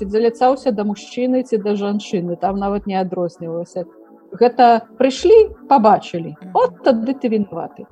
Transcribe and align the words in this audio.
ці 0.00 0.08
заляцаўся 0.08 0.72
да 0.72 0.88
мужчыны 0.88 1.44
ці 1.44 1.60
да 1.60 1.76
жанчыны 1.76 2.40
там 2.40 2.56
нават 2.56 2.88
не 2.88 2.96
адрознівалася. 2.96 3.84
Гэта 4.32 4.88
прыйшлі 4.96 5.52
побачылі 5.68 6.32
от 6.56 6.80
тады 6.86 7.12
ты 7.12 7.28
вінаваты. 7.28 7.84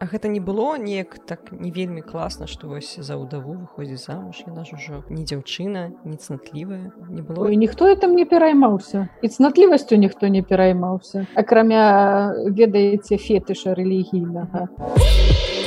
А 0.00 0.06
гэта 0.08 0.32
не 0.32 0.40
было 0.40 0.80
неяк 0.80 1.18
так 1.28 1.52
не 1.52 1.68
вельмі 1.70 2.00
класна 2.00 2.48
што 2.48 2.72
вось 2.72 2.96
за 2.96 3.20
ўдаву 3.20 3.52
выходзіць 3.60 4.08
замуж? 4.08 4.40
Яна 4.48 4.64
ж 4.64 4.80
ужо 4.80 5.04
не 5.12 5.28
дзяўчына 5.28 5.92
не 6.08 6.16
цнатлівая 6.16 6.96
не 7.12 7.20
было? 7.20 7.52
І 7.52 7.60
ніхто 7.60 7.92
там 8.00 8.16
не 8.16 8.24
пераймаўся. 8.24 9.12
І 9.20 9.28
цнатлівасцю 9.28 10.00
ніхто 10.00 10.32
не 10.32 10.40
пераймаўся 10.40 11.28
акрамя 11.36 12.32
ведаеце 12.48 13.20
фетыша 13.20 13.76
рэлігійнага. 13.76 14.72
добрый 14.80 15.59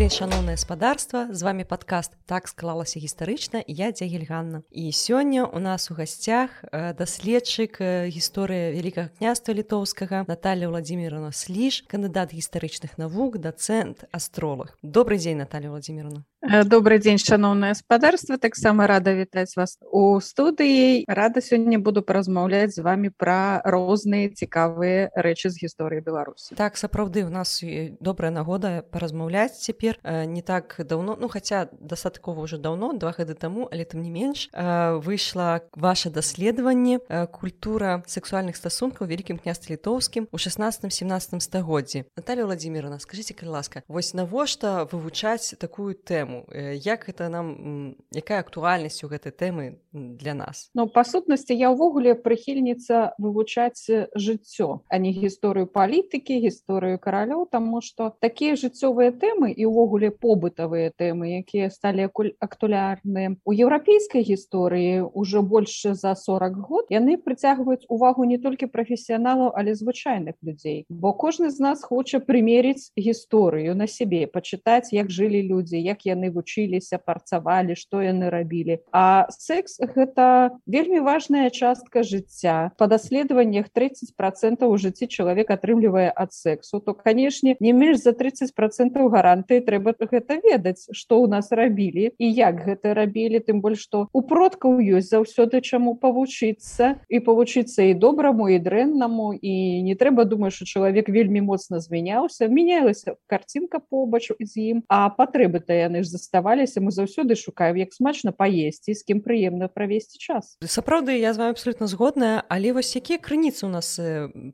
дзень 0.00 0.08
шаноўнае 0.08 0.56
спадарства 0.56 1.28
з 1.28 1.42
вами 1.44 1.64
подкаст 1.68 2.16
так 2.24 2.48
склалася 2.48 2.96
гістарычна 2.96 3.60
я 3.68 3.92
дзягельганна 3.92 4.62
і 4.72 4.88
сёння 4.96 5.44
у 5.44 5.60
нас 5.60 5.90
у 5.92 5.94
гасцях 5.94 6.64
даследчык 6.72 7.76
гісторыя 8.08 8.72
вялікага 8.72 9.12
княства 9.20 9.52
літоўскага 9.52 10.24
Наталья 10.24 10.72
владимировна 10.72 11.36
сліж 11.36 11.84
кандыдат 11.84 12.32
гістарычных 12.32 12.96
навук 12.96 13.36
дацэнт 13.44 14.08
астролог. 14.08 14.72
Добрый 14.80 15.20
дзень 15.20 15.36
Наталья 15.36 15.68
владимировна 15.68 16.24
добрый 16.42 16.98
дзень 16.98 17.18
шаноўнае 17.18 17.74
спадарства 17.74 18.38
таксама 18.38 18.86
рада 18.86 19.12
вітаць 19.12 19.56
вас 19.56 19.76
у 19.92 20.20
студыі 20.20 21.04
рада 21.06 21.40
сёння 21.44 21.78
буду 21.78 22.00
паразмаўляць 22.02 22.72
з 22.74 22.80
вами 22.80 23.12
пра 23.12 23.60
розныя 23.64 24.32
цікавыя 24.32 25.12
рэчы 25.12 25.52
з 25.52 25.68
гісторыі 25.68 26.00
беларусі. 26.00 26.56
Так 26.56 26.80
сапраўды 26.80 27.28
у 27.28 27.28
нас 27.28 27.60
добрая 28.00 28.32
нагода 28.32 28.80
паразмаўляць 28.90 29.60
цяпер. 29.60 30.00
Не 30.04 30.40
так 30.40 30.80
даўно 30.80 31.16
ну 31.20 31.28
хаця 31.28 31.68
дастаткова 31.76 32.48
ўжо 32.48 32.56
даўно 32.56 32.96
два 32.96 33.12
гады 33.12 33.36
таму 33.36 33.68
але 33.68 33.84
там 33.84 34.00
не 34.00 34.10
менш 34.10 34.48
выйшла 34.56 35.60
ваше 35.76 36.08
даследаванне 36.08 37.04
культура 37.36 38.02
сексуальных 38.06 38.56
стасункаў 38.56 39.12
вялікім 39.12 39.36
княстве 39.36 39.76
літоўскім 39.76 40.32
у 40.32 40.38
16 40.38 40.88
17 40.88 41.42
стагоддзі. 41.42 42.04
Наталья 42.16 42.48
владимировна 42.48 42.98
скажите 42.98 43.34
калі 43.34 43.60
ласка 43.60 43.82
вось 43.88 44.14
навошта 44.14 44.88
вывучаць 44.88 45.52
такую 45.60 45.94
тэму 45.94 46.29
тэму 46.30 46.46
як 46.84 47.06
гэта 47.06 47.28
нам 47.28 47.96
якая 48.14 48.40
актуальнасць 48.40 49.02
у 49.04 49.08
гэтай 49.08 49.32
тэмы 49.32 49.80
для 49.92 50.34
нас? 50.34 50.70
Ну 50.74 50.86
па 50.86 51.04
сутнасці 51.04 51.54
я 51.54 51.70
ўвогуле 51.70 52.14
прыхільніца 52.14 53.14
вывучаць 53.18 53.90
жыццё 54.14 54.82
а 54.88 54.98
не 54.98 55.10
гісторыю 55.10 55.66
палітыкі 55.66 56.38
гісторыю 56.38 56.98
каралёў 56.98 57.50
таму 57.50 57.80
што 57.82 58.14
такія 58.20 58.54
жыццёвыя 58.54 59.10
тэмы 59.10 59.50
і 59.52 59.66
ўвогуле 59.66 60.10
побытавыя 60.10 60.92
тэмы 60.94 61.42
якія 61.42 61.70
сталі 61.70 62.08
актулярныя 62.38 63.36
у 63.44 63.52
еўрапейскай 63.52 64.22
гісторыі 64.22 65.10
ўжо 65.14 65.42
больш 65.42 65.82
за 65.82 66.14
40 66.14 66.58
год 66.58 66.84
яны 66.90 67.18
прыцягваюць 67.18 67.86
увагу 67.88 68.24
не 68.24 68.38
толькі 68.38 68.70
прафесіяналаў 68.70 69.52
але 69.56 69.74
звычайных 69.74 70.38
людзей 70.42 70.86
бо 70.88 71.12
кожны 71.12 71.50
з 71.50 71.58
нас 71.58 71.82
хоча 71.82 72.20
прымерыць 72.20 72.92
гісторыю 72.94 73.74
на 73.74 73.86
сябе 73.86 74.26
пачытаць 74.26 74.92
як 74.92 75.10
жылі 75.10 75.42
людзі 75.42 75.80
як 75.80 76.06
яны 76.06 76.19
яны 76.20 76.28
вучыліся 76.36 77.00
парцавалі 77.00 77.72
што 77.72 78.04
яны 78.04 78.28
рабілі. 78.28 78.84
А 78.92 79.24
секс 79.32 79.80
гэта 79.80 80.52
вельмі 80.68 81.00
важная 81.00 81.48
частка 81.48 82.04
жыцця. 82.04 82.76
Па 82.76 82.86
даследаваннях 82.86 83.72
30 83.72 84.12
процентаў 84.16 84.76
у 84.76 84.76
жыцці 84.76 85.08
чалавек 85.08 85.50
атрымлівае 85.50 86.12
ад 86.12 86.36
сексу. 86.36 86.80
То 86.80 86.92
канешне 86.92 87.56
не 87.60 87.72
менш 87.72 88.04
за 88.04 88.12
30 88.12 88.52
процентаў 88.54 89.08
гаранты 89.08 89.64
трэба 89.64 89.96
гэта 89.96 90.36
ведаць 90.44 90.92
што 90.92 91.24
ў 91.24 91.32
нас 91.32 91.48
рабілі 91.48 92.12
і 92.18 92.26
як 92.28 92.60
гэта 92.68 92.92
рабілі. 92.92 93.40
Тым 93.40 93.64
больш 93.64 93.88
што 93.88 94.08
у 94.12 94.20
продкаў 94.20 94.76
ёсць 94.76 95.08
заўсёды 95.08 95.64
чаму 95.64 95.96
павучыцца. 95.96 97.00
І 97.08 97.24
павучыцца 97.24 97.88
і 97.88 97.96
добраму 97.96 98.52
і 98.52 98.60
дрэннаму. 98.60 99.32
І 99.40 99.80
не 99.82 99.96
трэба 99.96 100.28
думаць 100.28 100.52
что 100.52 100.68
чалавек 100.68 101.08
вельмі 101.08 101.40
моцна 101.40 101.80
змяняўся. 101.80 102.48
Менялася 102.48 103.16
картинка 103.26 103.80
побач 103.80 104.28
з 104.36 104.52
ім 104.76 104.84
а 104.88 105.08
патрэбы-то 105.08 105.72
яны 105.72 106.02
ж 106.02 106.09
заставаліся 106.10 106.82
мы 106.82 106.90
заўсёды 106.90 107.38
шукаем 107.38 107.78
як 107.78 107.94
смачна 107.94 108.34
паесці 108.34 108.94
з 108.94 109.02
кім 109.06 109.22
прыемна 109.22 109.70
правесці 109.70 110.18
час. 110.18 110.58
Сапраўды 110.66 111.14
я 111.14 111.30
з 111.32 111.38
вами 111.38 111.54
абсолютно 111.54 111.86
згодная 111.86 112.42
але 112.48 112.72
вось 112.72 112.96
якія 112.96 113.18
крыніцы 113.18 113.66
у 113.66 113.70
нас 113.70 113.94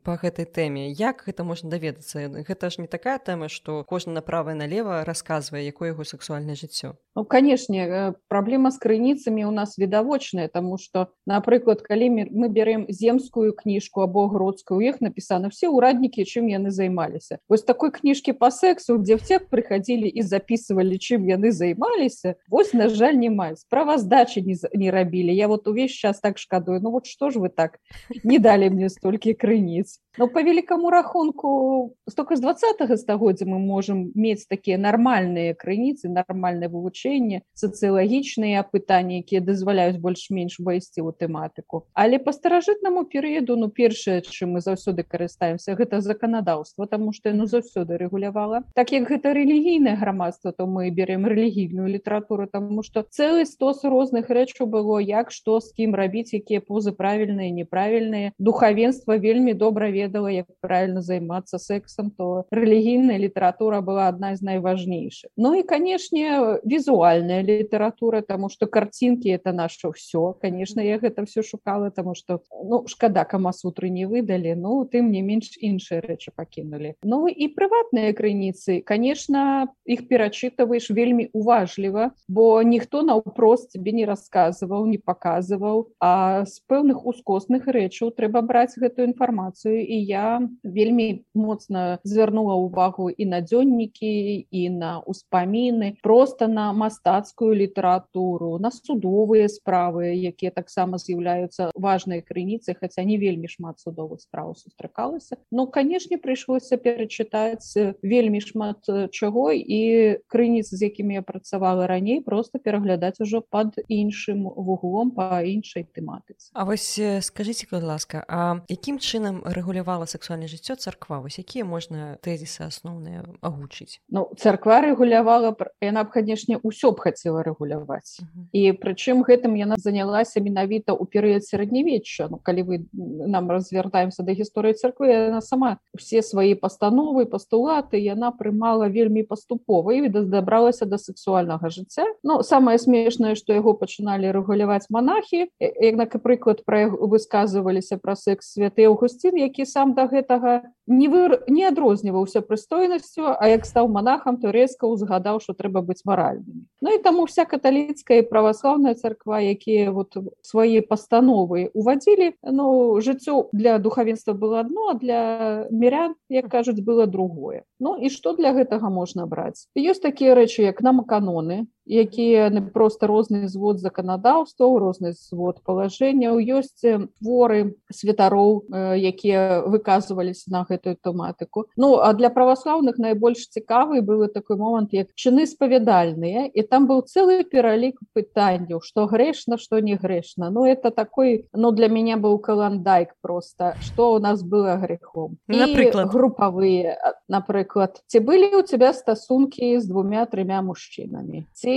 по 0.03 0.13
гэтай 0.21 0.45
тэме 0.45 0.93
як 0.93 1.23
гэта 1.25 1.43
можна 1.43 1.69
даведацца 1.73 2.29
гэта 2.45 2.69
ж 2.69 2.83
не 2.83 2.87
такая 2.87 3.17
тэма 3.17 3.49
что 3.49 3.83
кожна 3.83 4.13
направо 4.13 4.53
налево 4.53 5.03
рассказывае 5.03 5.65
якое 5.65 5.95
яго 5.95 6.03
сексуальнае 6.03 6.55
жыццё 6.55 6.93
ну 7.15 7.25
канешне 7.25 8.13
праблема 8.27 8.71
з 8.71 8.77
крыніцамі 8.77 9.45
у 9.45 9.51
нас 9.51 9.77
відавочная 9.77 10.47
тому 10.47 10.77
что 10.77 11.07
напрыклад 11.25 11.81
калі 11.81 12.29
мы 12.29 12.49
берем 12.49 12.85
земскую 12.89 13.53
кніжку 13.53 14.01
або 14.01 14.27
гродскую 14.27 14.81
іх 14.81 15.01
напісана 15.01 15.47
все 15.47 15.71
ўраднікі 15.71 16.27
чым 16.27 16.51
яны 16.51 16.71
займаліся 16.71 17.39
вось 17.49 17.63
такой 17.63 17.91
кніжкі 17.91 18.33
по 18.33 18.51
сексу 18.51 18.97
где 18.97 19.15
в 19.15 19.23
тех 19.23 19.49
прыходили 19.49 20.07
і 20.07 20.21
записывали 20.21 20.97
чым 20.97 21.25
яны 21.25 21.46
яны 21.47 21.51
займаліся 21.51 22.35
вось 22.49 22.73
на 22.73 22.89
жаль 22.89 23.15
не 23.15 23.29
мае 23.29 23.55
справаздачи 23.55 24.41
не, 24.41 24.55
не 24.73 24.91
рабілі 24.91 25.35
я 25.35 25.47
вот 25.47 25.67
увесь 25.67 25.91
час 25.91 26.19
так 26.19 26.37
шкадую 26.37 26.79
ну 26.81 26.91
вот 26.91 27.07
что 27.07 27.29
ж 27.29 27.39
вы 27.39 27.49
так 27.49 27.79
не 28.23 28.39
далі 28.39 28.69
мне 28.69 28.89
столькі 28.89 29.33
крыніц 29.33 29.99
но 30.17 30.27
по 30.27 30.41
великкаму 30.41 30.89
рахунку 30.89 31.95
столько 32.09 32.35
з 32.35 32.41
двадцатого 32.41 32.95
стагоддзя 32.95 33.45
мы 33.45 33.59
можем 33.59 34.11
мець 34.15 34.47
такія 34.49 34.77
нармальныя 34.77 35.53
крыніцы 35.53 36.09
нармальное 36.09 36.69
вывучэнне 36.69 37.41
сацыялагічныя 37.53 38.63
пытанні 38.65 39.21
якія 39.21 39.41
дазваляюць 39.41 40.01
больш-менш 40.01 40.59
увайсці 40.59 41.05
ў 41.05 41.13
тэматыку. 41.13 41.85
Але 41.93 42.19
по 42.19 42.33
старажытнаму 42.33 43.05
перыяду 43.05 43.55
ну 43.55 43.69
першае 43.69 44.21
чым 44.21 44.57
мы 44.57 44.61
заўсёды 44.61 45.03
карыстаемся 45.03 45.75
гэта 45.75 46.01
заканадаўства 46.01 46.87
тому 46.87 47.13
что 47.13 47.33
ну 47.33 47.45
заўсёды 47.45 47.97
рэгулявала. 47.97 48.63
Так 48.73 48.91
як 48.91 49.09
гэта 49.09 49.33
рэлігійнае 49.33 49.95
грамадства 49.95 50.51
то 50.51 50.65
мы 50.65 50.89
берем 50.89 51.27
рэлігійную 51.27 51.87
літаратуру 51.87 52.47
тому 52.47 52.83
что 52.83 53.05
цэлы 53.05 53.45
стос 53.45 53.83
розных 53.83 54.29
рэчаў 54.29 54.65
было 54.65 54.97
як 54.99 55.31
што 55.31 55.59
з 55.61 55.73
кім 55.77 55.95
рабіць 55.95 56.33
якія 56.33 56.61
позы 56.61 56.91
правільныя 56.91 57.51
неправільныя. 57.51 58.33
Духавенства 58.39 59.17
вельмі 59.17 59.53
добра 59.53 59.89
ведала 60.07 60.31
як 60.31 60.47
правильно 60.61 61.01
займацца 61.01 61.59
сексом 61.59 62.11
то 62.11 62.45
рэлігійная 62.51 63.19
літаратура 63.19 63.81
была 63.81 64.07
одна 64.07 64.35
з 64.35 64.41
найважнейшых 64.41 65.29
Ну 65.37 65.55
і 65.55 65.63
канешне 65.63 66.59
візуальная 66.63 67.43
літаратура 67.43 68.21
тому 68.21 68.49
что 68.49 68.67
картинки 68.67 69.29
это 69.29 69.51
наше 69.51 69.91
все 69.91 70.33
конечно 70.41 70.81
я 70.81 70.97
гэта 70.97 71.25
все 71.25 71.43
шукала 71.43 71.91
тому 71.91 72.15
что 72.15 72.41
ну 72.63 72.87
шкада 72.87 73.23
камасутры 73.23 73.89
не 73.89 74.05
выдалі 74.07 74.55
ну 74.55 74.85
тым 74.85 75.11
не 75.11 75.21
менш 75.21 75.57
іншыя 75.59 76.01
рэчы 76.01 76.31
пакінули 76.35 76.95
Ну 77.03 77.27
і 77.27 77.47
прыватныя 77.47 78.13
крыніцы 78.13 78.81
конечно 78.81 79.67
их 79.85 80.07
перачытываешь 80.07 80.89
вельмі 80.89 81.29
уважліва 81.33 82.11
бо 82.27 82.63
ніхто 82.63 83.03
наўпрост 83.03 83.71
тебе 83.71 83.91
не 83.91 84.05
рассказываў 84.05 84.85
не 84.87 84.97
показываў 84.97 85.91
а 85.99 86.45
з 86.45 86.63
пэўных 86.67 87.05
ускосных 87.05 87.67
рэчаў 87.67 88.11
трэба 88.15 88.41
браць 88.41 88.77
гэтую 88.77 89.07
інфармацыю 89.11 89.81
і 89.81 89.96
я 89.99 90.41
вельмі 90.63 91.25
моцна 91.33 91.99
звярнула 92.03 92.55
ўвагу 92.55 93.09
і 93.09 93.25
на 93.25 93.41
дзённікі 93.41 94.47
і 94.51 94.63
на 94.69 94.99
успаміны 95.01 95.97
просто 96.03 96.47
на 96.47 96.73
мастацкую 96.73 97.55
літаратуру 97.55 98.57
на 98.59 98.71
судовыя 98.71 99.49
справы 99.49 100.13
якія 100.13 100.51
таксама 100.51 100.97
з'яўляюцца 100.97 101.71
важнай 101.75 102.21
крыніцай 102.21 102.75
хаця 102.79 103.03
не 103.03 103.17
вельмі 103.17 103.47
шмат 103.47 103.79
судовых 103.79 104.21
справ 104.21 104.57
сустракалася. 104.57 105.37
Но 105.51 105.67
канешне 105.67 106.17
прыйшлося 106.17 106.77
перачытаць 106.77 107.73
вельмі 108.01 108.41
шмат 108.41 108.85
чаго 109.11 109.51
і 109.51 110.21
крыніц 110.27 110.69
з 110.71 110.81
якімі 110.89 111.19
я 111.19 111.23
працавала 111.23 111.87
раней 111.87 112.21
просто 112.21 112.59
пераглядаць 112.59 113.19
ужо 113.19 113.41
под 113.41 113.79
іншым 113.87 114.45
вуглом 114.45 115.11
по 115.11 115.41
іншай 115.41 115.87
тэматыцы. 115.87 116.51
А 116.53 116.65
вось 116.65 116.99
скажите 117.21 117.65
калі 117.67 117.97
ласка 117.97 118.23
А 118.27 118.61
якім 118.67 118.99
чынам 118.99 119.41
рэгулявала 119.87 120.05
сексуальнае 120.05 120.47
жыццё 120.47 120.75
царква 120.75 121.19
вось 121.23 121.39
якія 121.39 121.63
можна 121.63 122.19
тэзісы 122.19 122.67
асноўныя 122.67 123.23
агучыць 123.41 123.99
Ну 124.11 124.27
царква 124.35 124.81
рэгулявала 124.81 125.55
яна 125.81 126.03
б 126.03 126.11
канешне 126.11 126.59
ўсё 126.59 126.91
б 126.91 126.99
хацела 126.99 127.43
рэгуляваць 127.43 128.19
uh 128.19 128.27
-huh. 128.27 128.43
і 128.51 128.71
прычым 128.75 129.23
гэтым 129.23 129.55
яна 129.55 129.75
занялася 129.77 130.39
менавіта 130.41 130.91
ў 130.91 131.07
перыяд 131.07 131.43
сярэднявечча 131.47 132.27
Ну 132.29 132.37
калі 132.43 132.63
вы 132.63 132.85
нам 132.93 133.51
развяртаемся 133.51 134.23
да 134.23 134.31
гісторыі 134.31 134.73
царквы 134.75 135.07
яна 135.07 135.41
сама 135.41 135.77
все 135.95 136.21
свае 136.21 136.55
пастановы 136.55 137.25
пастулаты 137.25 137.97
яна 137.97 138.31
прымала 138.31 138.89
вельмі 138.89 139.23
паступова 139.23 139.93
і 139.93 140.01
віда 140.01 140.21
дабралася 140.21 140.85
да 140.85 140.97
сексуальнага 140.97 141.69
жыцця. 141.69 142.05
Ну 142.23 142.43
самае 142.43 142.77
смешнае 142.77 143.35
што 143.35 143.53
яго 143.53 143.73
пачыналі 143.73 144.31
рэгуляваць 144.31 144.89
монахі 144.89 145.47
як 145.59 146.21
прыклад 146.23 146.65
пра 146.65 146.89
высказываліся 146.89 147.97
пра 147.97 148.15
секс 148.15 148.57
святы 148.57 148.87
Аўгусцін 148.87 149.37
які 149.37 149.65
сам 149.67 149.93
да 149.93 150.07
гэтага 150.07 150.73
не 150.87 151.07
вы 151.11 151.39
не 151.47 151.67
адрозніваўся 151.67 152.41
прыстойнасцю 152.41 153.35
а 153.35 153.47
як 153.51 153.67
стаў 153.67 153.91
монахам 153.91 154.39
то 154.41 154.51
резка 154.55 154.87
узгадаў 154.87 155.39
что 155.43 155.53
трэба 155.53 155.83
быць 155.83 156.07
маральнымі. 156.07 156.65
Ну 156.81 156.95
і 156.95 156.97
таму 157.03 157.27
вся 157.27 157.45
каталіцкая 157.45 158.23
праваслаўная 158.23 158.95
царква 158.95 159.43
якія 159.43 159.91
вот 159.91 160.15
свае 160.41 160.81
пастановы 160.81 161.69
уводзілі 161.73 162.33
Ну 162.43 162.99
жыццё 163.01 163.49
для 163.51 163.77
духавенства 163.79 164.33
было 164.33 164.59
одно 164.59 164.89
а 164.89 164.93
для 164.93 165.67
мірян 165.71 166.15
як 166.29 166.49
кажуць 166.49 166.79
было 166.79 167.07
другое. 167.07 167.63
Ну 167.79 167.95
і 167.99 168.09
что 168.09 168.33
для 168.33 168.53
гэтага 168.53 168.89
можна 168.89 169.27
браць? 169.27 169.67
Ёсць 169.75 170.01
такія 170.01 170.35
рэчы 170.35 170.63
як 170.63 170.81
нам 170.81 171.03
каноны 171.03 171.67
якія 171.87 172.51
просто 172.73 173.07
розны 173.07 173.47
звод 173.47 173.79
заканадаўстваў 173.79 174.77
розны 174.79 175.13
звод 175.13 175.63
палажэнняў. 175.63 176.37
Ёсць 176.43 176.83
творы 177.21 177.79
святароў 177.89 178.67
якія 178.95 179.63
выказваліся 179.65 180.51
на 180.51 180.65
гэтую 180.67 180.99
тэматыку. 180.99 181.65
Ну 181.77 181.97
а 182.03 182.13
для 182.13 182.29
праваслаўных 182.29 182.99
найбольш 182.99 183.47
цікавы 183.49 184.01
быў 184.01 184.27
такой 184.27 184.57
момант 184.57 184.93
як 184.93 185.07
чыны 185.15 185.47
спавядальныя 185.47 186.51
і 186.51 186.61
там 186.67 186.87
быў 186.87 187.07
цэлы 187.07 187.43
пералік 187.47 187.95
пытанняў 188.13 188.83
што 188.83 189.07
грэшна 189.07 189.57
што 189.57 189.79
не 189.79 189.95
грэшна. 189.95 190.51
Ну 190.51 190.65
это 190.65 190.91
такой 190.91 191.47
ну 191.53 191.71
для 191.71 191.87
мяне 191.87 192.17
быў 192.17 192.39
каландайк 192.39 193.15
просто 193.21 193.75
что 193.81 194.13
у 194.13 194.19
нас 194.19 194.43
было 194.43 194.75
грехом. 194.75 195.37
Ну, 195.47 195.57
напрыклад. 195.57 196.11
Групавыя 196.11 196.97
напрыклад. 197.27 198.01
Ці 198.07 198.19
былі 198.19 198.59
у 198.59 198.61
тебя 198.61 198.93
стасункі 198.93 199.79
з 199.79 199.85
двумя 199.87 200.25
трымя 200.25 200.61
мужчынамі? 200.61 201.45
Ці 201.53 201.76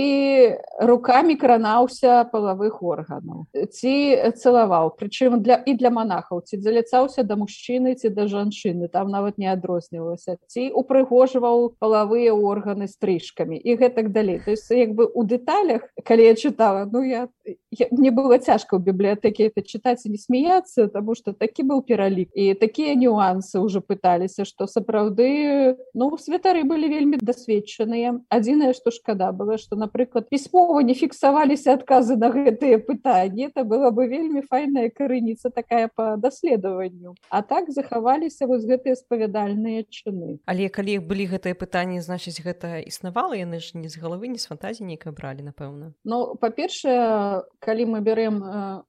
руками 0.79 1.35
кранаўся 1.35 2.25
палавых 2.31 2.81
органаў. 2.81 3.45
Ці 3.53 3.93
цалаваў 4.37 4.95
прычым 4.97 5.41
для 5.45 5.61
і 5.65 5.75
для 5.77 5.91
монахаў 5.93 6.41
ці 6.41 6.57
заляцаўся 6.57 7.23
да 7.23 7.37
мужчыны 7.37 7.93
ці 7.95 8.09
да 8.09 8.27
жанчыны. 8.27 8.89
Там 8.89 9.13
нават 9.13 9.37
не 9.37 9.47
адрознівалася. 9.51 10.37
Ці 10.47 10.71
упрыгожваў 10.73 11.77
палавыя 11.79 12.33
органы 12.33 12.87
стрыжкамі. 12.87 13.57
І 13.57 13.77
гэтак 13.77 14.11
далей. 14.11 14.41
То 14.45 14.51
есть 14.51 14.71
як 14.71 14.95
бы 14.97 15.05
у 15.05 15.23
дэталях 15.23 15.85
калі 16.03 16.25
я 16.25 16.35
чытала 16.35 16.89
ну 16.91 17.03
я, 17.03 17.27
я 17.71 17.87
мне 17.91 18.11
было 18.11 18.39
цяжка 18.39 18.75
ў 18.77 18.81
бібліятэке 18.81 19.53
это 19.53 19.61
чытаць 19.61 20.05
і 20.05 20.09
не 20.09 20.17
смяяться 20.17 20.87
тому 20.87 21.15
что 21.15 21.33
такі 21.33 21.63
быў 21.63 21.85
пералік. 21.85 22.29
І 22.33 22.53
такія 22.53 22.95
нюансы 22.95 23.59
уже 23.59 23.81
пыталіся 23.81 24.45
что 24.45 24.67
сапраўды 24.67 25.77
ну 25.93 26.17
святары 26.17 26.63
былі 26.63 26.89
вельмі 26.89 27.17
дасведчаныя. 27.21 28.17
Адзінае 28.29 28.73
что 28.73 28.91
шкада 28.91 29.31
было 29.31 29.57
что 29.57 29.75
на 29.75 29.90
напрыклад 29.91 30.29
пісьмова 30.29 30.81
не 30.83 30.93
фіксаваліся 30.95 31.75
адказы 31.75 32.15
на 32.15 32.31
гэтыя 32.31 32.79
пытанні 32.79 33.51
это 33.51 33.63
была 33.67 33.91
бы 33.91 34.07
вельмі 34.07 34.41
файная 34.41 34.87
карыніца 34.89 35.51
такая 35.51 35.91
по 35.91 36.15
даследаванню 36.15 37.15
а 37.29 37.41
так 37.41 37.71
захаваліся 37.71 38.47
вось 38.47 38.63
гэтыя 38.63 38.95
спавядальныя 38.95 39.83
чыны 39.83 40.39
але 40.47 40.69
калі 40.69 40.99
былі 41.03 41.27
гэтыя 41.35 41.55
пытанні 41.59 41.99
значыць 41.99 42.39
гэта 42.39 42.79
існавала 42.79 43.35
яны 43.35 43.59
ж 43.59 43.75
не 43.75 43.91
з 43.91 43.99
галавы 43.99 44.31
не 44.31 44.39
з 44.39 44.47
фантазіі 44.47 44.87
нейкай 44.87 45.11
бралі 45.11 45.43
напэўна. 45.43 45.91
Ну 46.07 46.39
па-першае 46.39 47.43
калі 47.59 47.83
мы 47.91 47.99
бярем 47.99 48.39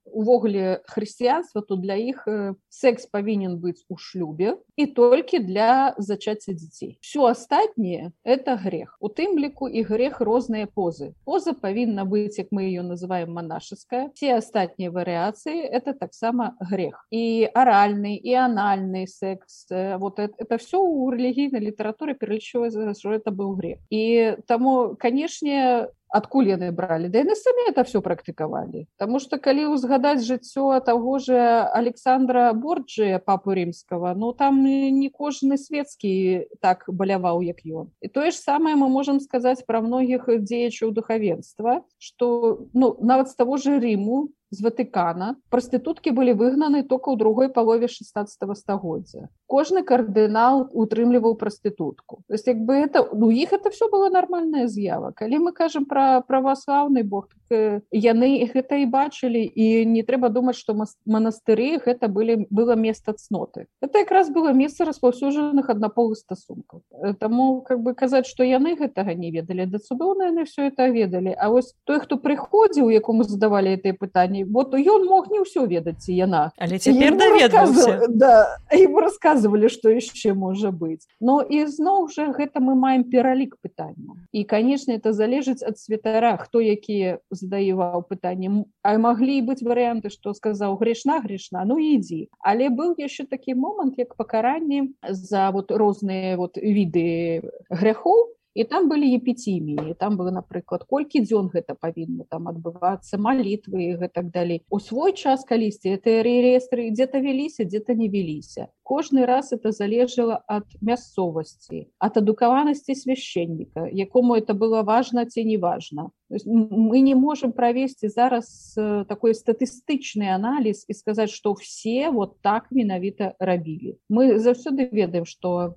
увогуле 0.07 0.87
хрысціянства 0.87 1.63
то 1.67 1.77
для 1.77 1.99
іх 1.99 2.27
секс 2.69 3.11
павінен 3.11 3.59
быць 3.59 3.83
у 3.89 3.99
шлюбе 3.99 4.57
і 4.77 4.87
толькі 4.87 5.43
для 5.43 5.95
зачацця 5.99 6.55
дзяцей. 6.55 6.99
Все 7.01 7.27
астатніе 7.27 8.13
это 8.23 8.55
грех 8.55 8.97
у 9.01 9.11
тым 9.11 9.35
ліку 9.35 9.67
і 9.67 9.83
грех 9.83 10.21
розныя 10.21 10.71
позы 10.71 10.92
позы. 10.93 11.15
Поза 11.25 11.53
павінна 11.55 12.05
быць, 12.05 12.39
як 12.39 12.53
мы 12.53 12.65
ее 12.69 12.83
называем 12.83 13.33
монашеская. 13.33 14.11
Все 14.15 14.37
астатнія 14.37 14.91
варыяцыі 14.91 15.65
это 15.65 15.93
таксама 15.93 16.57
грех. 16.61 17.07
І 17.11 17.49
аральны 17.55 18.17
і 18.17 18.33
анальны 18.35 19.07
секс. 19.07 19.67
Вот 19.71 20.19
это, 20.19 20.35
это 20.39 20.59
все 20.59 20.79
у 20.79 21.11
рэлігійнай 21.11 21.61
літаратуры 21.61 22.15
пералічваецца, 22.15 22.95
што 22.95 23.13
это 23.13 23.33
быў 23.33 23.57
грех. 23.57 23.79
І 23.91 24.37
таму, 24.47 24.97
канешне, 24.97 25.89
адкуль 26.13 26.53
яны 26.53 26.71
бралі. 26.77 27.09
Да 27.09 27.25
яны 27.25 27.35
самі 27.35 27.73
это 27.73 27.85
все 27.89 28.05
практыкавалі. 28.05 28.87
Таму 29.01 29.19
что 29.19 29.41
калі 29.41 29.73
ўзгадаць 29.73 30.23
жыццё 30.23 30.81
таго 30.85 31.19
же 31.19 31.41
александра 31.73 32.53
борджия 32.53 33.19
папу 33.19 33.57
рымского 33.57 34.13
ну 34.15 34.33
там 34.37 34.63
не 34.65 35.09
кожны 35.09 35.57
светскі 35.57 36.47
так 36.61 36.85
баляваў 36.87 37.41
як 37.43 37.65
ён. 37.65 37.89
І 38.05 38.13
тое 38.13 38.31
ж 38.31 38.37
самае 38.37 38.77
мы 38.77 38.93
можемм 38.93 39.21
сказаць 39.25 39.65
про 39.65 39.81
многіх 39.81 40.29
дзеячаў 40.29 40.93
духавенства 40.93 41.83
что 41.99 42.69
ну 42.77 42.97
нават 43.01 43.33
з 43.33 43.35
таго 43.35 43.57
же 43.57 43.81
рыму 43.81 44.29
з 44.53 44.61
Ватыкана. 44.61 45.35
Прастытуткі 45.49 46.13
былі 46.13 46.37
выгнаны 46.37 46.85
только 46.85 47.11
ў 47.11 47.17
другой 47.17 47.49
палове 47.49 47.89
16 47.89 48.29
стагоддзя. 48.53 49.33
Кожны 49.49 49.83
кардынал 49.83 50.69
утрымліваў 50.73 51.35
прастытутку. 51.41 52.21
То 52.29 52.35
есть 52.37 52.47
як 52.47 52.61
бы 52.61 52.77
это 52.77 53.01
у 53.01 53.17
ну, 53.17 53.31
іх 53.31 53.53
это 53.53 53.71
все 53.71 53.89
было 53.89 54.11
нормальная 54.13 54.69
з'ява. 54.69 55.13
Калі 55.17 55.49
мы 55.49 55.53
кажам 55.53 55.85
про 55.89 56.21
праваслаўны 56.21 57.03
бог 57.03 57.29
э, 57.51 57.81
яны 57.91 58.45
гэта 58.53 58.77
і 58.85 58.87
бачылі 58.93 59.41
і 59.41 59.85
не 59.89 60.03
трэба 60.05 60.29
думаць 60.29 60.61
что 60.61 60.77
манастыры 61.07 61.81
гэта 61.81 62.09
былі 62.09 62.47
было 62.51 62.77
место 62.77 63.17
цноты. 63.17 63.67
Это 63.81 64.05
якраз 64.05 64.29
было 64.29 64.53
месца 64.53 64.85
распаўсюджаных 64.85 65.71
аднаполых 65.71 66.19
стасункаў 66.19 66.85
таму 67.19 67.63
как 67.63 67.81
бы 67.81 67.95
казаць 67.95 68.27
что 68.27 68.45
яны 68.45 68.77
гэтага 68.77 69.15
не 69.15 69.31
ведалі 69.31 69.67
да 69.67 69.79
цудоўна 69.79 70.29
яны 70.33 70.45
все 70.45 70.69
это 70.69 70.89
ведалі. 70.89 71.35
А 71.39 71.49
вось 71.49 71.75
той 71.85 72.01
хто 72.01 72.17
прыходзіў 72.17 72.91
якому 72.91 73.25
задавалі 73.25 73.73
это 73.73 73.95
пытанне 73.95 74.42
вот 74.45 74.75
ён 74.75 75.07
мог 75.07 75.31
не 75.31 75.41
ўсё 75.43 75.67
ведаць 75.67 76.05
ці 76.07 76.13
яна 76.13 76.51
але 76.59 76.79
цяпер 76.79 77.17
даведваўся 77.17 78.09
да 78.09 78.59
ему 78.73 79.01
рассказывалі 79.05 79.69
что 79.69 79.93
яшчэ 79.93 80.35
можа 80.35 80.71
быць 80.71 81.07
но 81.21 81.41
і 81.43 81.67
зноў 81.67 82.09
жа 82.13 82.33
гэта 82.33 82.61
мы 82.61 82.75
маем 82.75 83.05
пералік 83.05 83.57
пытання 83.63 84.19
і 84.33 84.45
конечно 84.45 84.93
это 84.93 85.13
залежыць 85.13 85.63
ад 85.63 85.79
святара 85.79 86.37
хто 86.37 86.61
які 86.61 87.23
задаеваў 87.31 88.05
пытаннем 88.09 88.65
а 88.83 88.99
маглі 88.99 89.41
быць 89.47 89.63
варыянты 89.63 90.11
что 90.11 90.35
сказаў 90.35 90.77
грешна 90.83 91.21
грешна 91.21 91.65
ну 91.65 91.79
ідзі 91.79 92.29
але 92.41 92.69
быў 92.69 92.95
яшчэ 92.99 93.27
такі 93.31 93.55
момант 93.55 93.99
як 93.99 94.15
пакаранне 94.17 94.93
за 95.09 95.51
вот 95.51 95.71
розныя 95.71 96.37
вот 96.37 96.57
віды 96.57 97.43
гряхоў 97.71 98.33
і 98.55 98.65
там 98.65 98.89
былі 98.89 99.09
епітіміі 99.17 99.95
там 99.99 100.17
было 100.17 100.31
напрыклад 100.31 100.85
колькі 100.89 101.25
дзён 101.25 101.49
гэта 101.53 101.75
павінна 101.75 102.25
там 102.29 102.49
адбывацца 102.49 103.19
малітвы 103.19 103.97
гэтак 103.97 104.31
далей. 104.31 104.63
У 104.71 104.81
свой 104.81 105.13
час 105.13 105.45
калісьці 105.45 105.97
это 105.97 106.23
реестры 106.23 106.91
где-то 106.91 107.21
вяліся 107.21 107.65
где-то 107.65 107.95
не 107.95 108.09
веліся 108.09 108.69
кожны 108.83 109.27
раз 109.27 109.53
это 109.53 109.73
залежала 109.73 110.43
ад 110.47 110.67
мясцовасці 110.81 111.89
ад 111.99 112.17
адукаванасці 112.21 112.95
священніка 112.95 113.89
якому 113.93 114.37
это 114.37 114.55
было 114.55 114.83
важно 114.83 115.25
ці 115.25 115.45
не 115.45 115.57
важно 115.57 116.11
мы 116.47 117.01
не 117.01 117.15
можем 117.15 117.53
правесці 117.53 118.09
зараз 118.09 118.75
такой 119.09 119.35
статыстычны 119.35 120.29
аналіз 120.33 120.85
і 120.89 120.95
сказаць 120.95 121.31
что 121.31 121.53
все 121.53 122.11
вот 122.11 122.41
так 122.41 122.69
менавіта 122.71 123.35
рабілі. 123.39 123.99
Мы 124.09 124.39
заўсёды 124.39 124.89
ведаем 124.93 125.25
что 125.25 125.75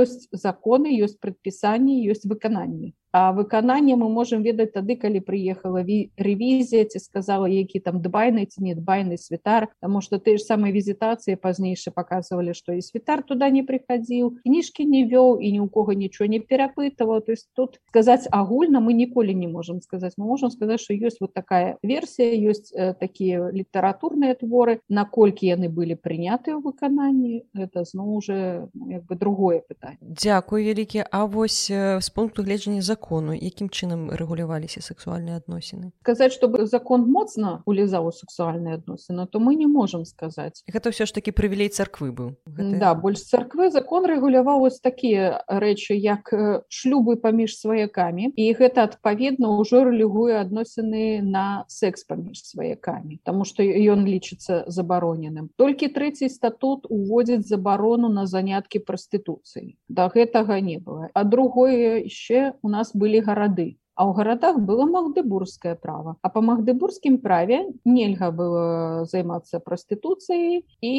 ёсць 0.00 0.28
законы 0.44 0.94
ёсць 1.06 1.18
прадпісанні 1.26 1.94
ёсць 2.14 2.28
выкананні 2.32 2.90
А 3.12 3.32
выкананне 3.32 3.96
мы 3.96 4.08
можемм 4.08 4.42
ведаць 4.42 4.72
тады, 4.72 4.96
калі 4.96 5.20
прыехала 5.20 5.84
рэвізія 5.84 6.84
ці 6.88 6.98
сказала, 6.98 7.46
які 7.46 7.80
там 7.80 8.00
дбайны 8.00 8.46
ці 8.48 8.64
недбайны 8.64 9.18
святар, 9.20 9.68
Таму 9.80 10.00
што 10.00 10.18
ты 10.18 10.38
ж 10.38 10.44
самай 10.46 10.72
візітацыі 10.72 11.36
пазнейшы 11.36 11.90
паказвалі, 11.90 12.54
што 12.54 12.72
і 12.72 12.80
святар 12.80 13.22
туда 13.26 13.50
не 13.50 13.62
прыхадзіў, 13.66 14.40
кніжкі 14.46 14.86
не 14.86 15.04
вёў 15.04 15.42
і 15.42 15.48
ні 15.52 15.60
ў 15.60 15.68
кого 15.68 15.92
нічого 15.92 16.30
не 16.30 16.40
перапытаваў. 16.40 17.20
То 17.20 17.32
есть 17.32 17.50
тут 17.52 17.80
сказаць 17.92 18.28
агульна 18.30 18.80
мы 18.80 18.96
ніколі 18.96 19.34
не 19.34 19.48
можемм 19.48 19.82
сказаць. 19.82 20.14
Мы 20.16 20.24
можемм 20.24 20.50
сказаць, 20.50 20.80
што 20.80 20.94
ёсць 20.94 21.20
вот 21.20 21.34
такая 21.34 21.76
версія, 21.82 22.32
ёсць 22.32 22.72
э, 22.72 22.94
такія 22.94 23.50
літаратурныя 23.52 24.34
творы, 24.38 24.80
наколькі 24.88 25.50
яны 25.52 25.68
былі 25.68 25.98
прыняты 26.00 26.56
ў 26.56 26.64
выкананні, 26.64 27.44
это 27.52 27.84
зноў 27.84 28.22
уже 28.22 28.68
ну, 28.72 28.88
як 28.88 29.04
бы 29.04 29.16
другое 29.16 29.60
пытанне. 29.60 30.00
Дзякуй 30.00 30.64
вялікі, 30.64 31.04
А 31.10 31.24
вось 31.24 31.68
з 31.68 31.98
э, 31.98 32.14
пункту 32.14 32.42
гледжання 32.42 32.80
закону 33.02 33.34
якім 33.34 33.68
чынам 33.68 34.10
рэгуляваліся 34.14 34.78
сексуальныя 34.78 35.42
адносіны 35.42 35.90
сказаць 36.06 36.32
чтобы 36.32 36.66
закон 36.70 37.10
моцна 37.10 37.62
улезаў 37.66 38.06
у 38.06 38.12
сексуальныя 38.14 38.78
адносіны 38.78 39.26
то 39.26 39.40
мы 39.42 39.58
не 39.58 39.66
можемм 39.66 40.04
сказаць 40.06 40.62
гэта 40.70 40.94
ўсё 40.94 41.06
ж 41.06 41.12
таки 41.12 41.34
прывілей 41.34 41.68
царквы 41.68 42.14
быў. 42.14 42.38
Гэта... 42.46 42.78
да 42.78 42.94
больш 42.94 43.26
царквы 43.26 43.70
закон 43.74 44.06
рэгуляваў 44.06 44.62
вось 44.62 44.78
такія 44.78 45.42
рэчы 45.50 45.98
як 45.98 46.30
шлюбы 46.70 47.18
паміж 47.18 47.58
сваякамі 47.58 48.30
і 48.38 48.44
гэта 48.54 48.86
адпаведна 48.86 49.50
ўжо 49.58 49.82
рэлігуе 49.90 50.38
адносіны 50.38 51.22
на 51.26 51.66
секс 51.66 52.06
паміж 52.06 52.46
сваякамі 52.46 53.18
Таму 53.26 53.42
што 53.44 53.66
ён 53.66 54.06
лічыцца 54.06 54.62
забароненым 54.70 55.50
толькі 55.58 55.90
трэці 55.90 56.30
статут 56.30 56.86
уводзіць 56.86 57.50
забарону 57.50 58.08
на 58.08 58.30
заняткі 58.30 58.78
прастытуцыі 58.86 59.74
да 59.88 60.06
гэтага 60.06 60.62
не 60.62 60.78
было. 60.78 61.10
А 61.14 61.24
другое 61.24 62.06
яшчэ 62.06 62.54
у 62.62 62.68
нас 62.68 62.91
былі 62.94 63.20
гарады 63.28 63.66
а 64.02 64.10
ў 64.10 64.18
гарадах 64.18 64.58
было 64.58 64.82
магдыбургскае 64.90 65.78
права 65.78 66.16
а 66.22 66.28
по 66.28 66.42
магдыбургскім 66.42 67.22
праве 67.22 67.70
нельга 67.86 68.32
было 68.34 69.06
займацца 69.06 69.62
прастытуцыяй 69.62 70.66
і 70.82 70.94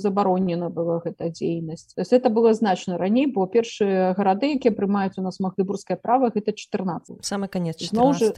забаронена 0.00 0.70
была 0.72 1.04
гэта 1.04 1.28
дзейнасць. 1.28 1.92
Это 2.00 2.32
было 2.32 2.54
значна 2.56 2.96
раней 2.96 3.28
бо 3.28 3.44
першыя 3.44 4.16
гарады 4.16 4.56
якія 4.56 4.72
прымаюць 4.72 5.20
у 5.20 5.26
нас 5.26 5.36
магдыбургскае 5.36 6.00
права 6.00 6.32
гэта 6.32 6.56
14 6.56 7.20
самы 7.20 7.52
конец 7.52 7.84
зноў 7.84 8.16
жа 8.16 8.32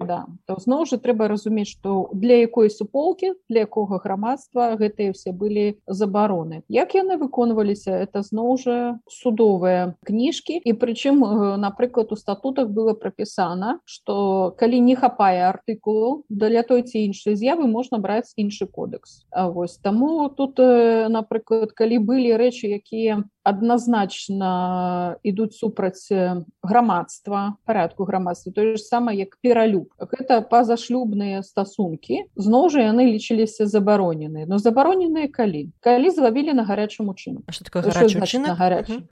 да. 0.00 0.24
То 0.48 0.56
зноў 0.56 0.88
жа 0.88 0.96
трэба 0.96 1.28
разумець 1.28 1.68
што 1.76 2.08
для 2.16 2.40
якой 2.40 2.72
суполкі 2.72 3.34
для 3.52 3.68
якога 3.68 4.00
грамадства 4.00 4.72
гэтыя 4.80 5.12
все 5.12 5.36
былі 5.36 5.76
забароны. 5.84 6.64
Як 6.72 6.96
яны 6.96 7.20
выконваліся 7.20 7.92
это 8.00 8.24
зноў 8.24 8.56
жа 8.56 8.78
судовыя 9.10 9.94
кніжкі. 10.08 10.56
І 10.64 10.72
прычым 10.72 11.20
напрыклад 11.60 12.12
у 12.12 12.16
статутах 12.16 12.70
было 12.70 12.93
прапісана 12.94 13.80
что 13.84 14.54
калі 14.58 14.80
не 14.80 14.96
хапае 14.96 15.48
артыкулу 15.50 16.24
для 16.28 16.62
той 16.62 16.82
ці 16.82 17.04
іншай 17.04 17.36
з'явы 17.36 17.66
можна 17.66 17.98
браць 17.98 18.32
іншы 18.36 18.66
кодекс. 18.66 19.26
А 19.30 19.48
вось 19.48 19.78
таму 19.78 20.28
тут 20.28 20.58
напрыклад 20.58 21.72
калі 21.72 21.98
былі 21.98 22.36
рэчы 22.36 22.74
якія 22.74 23.22
адназначна 23.44 25.16
ідуць 25.22 25.56
супраць 25.56 26.08
грамадства 26.62 27.56
парядку 27.64 28.04
грамадства 28.04 28.52
тое 28.52 28.76
ж 28.76 28.82
самае 28.82 29.18
як 29.20 29.36
пералюб 29.44 29.92
гэта 30.00 30.40
пазашлюбныя 30.42 31.44
стасункі 31.44 32.24
зноў 32.34 32.70
жа 32.74 32.88
яны 32.90 33.08
лічыліся 33.12 33.68
забароненыя 33.68 34.48
но 34.48 34.58
забароненыя 34.58 35.28
калі 35.28 35.70
калі 35.84 36.08
злавілі 36.10 36.56
на 36.56 36.64
гарячым 36.64 37.12
учынку 37.12 37.44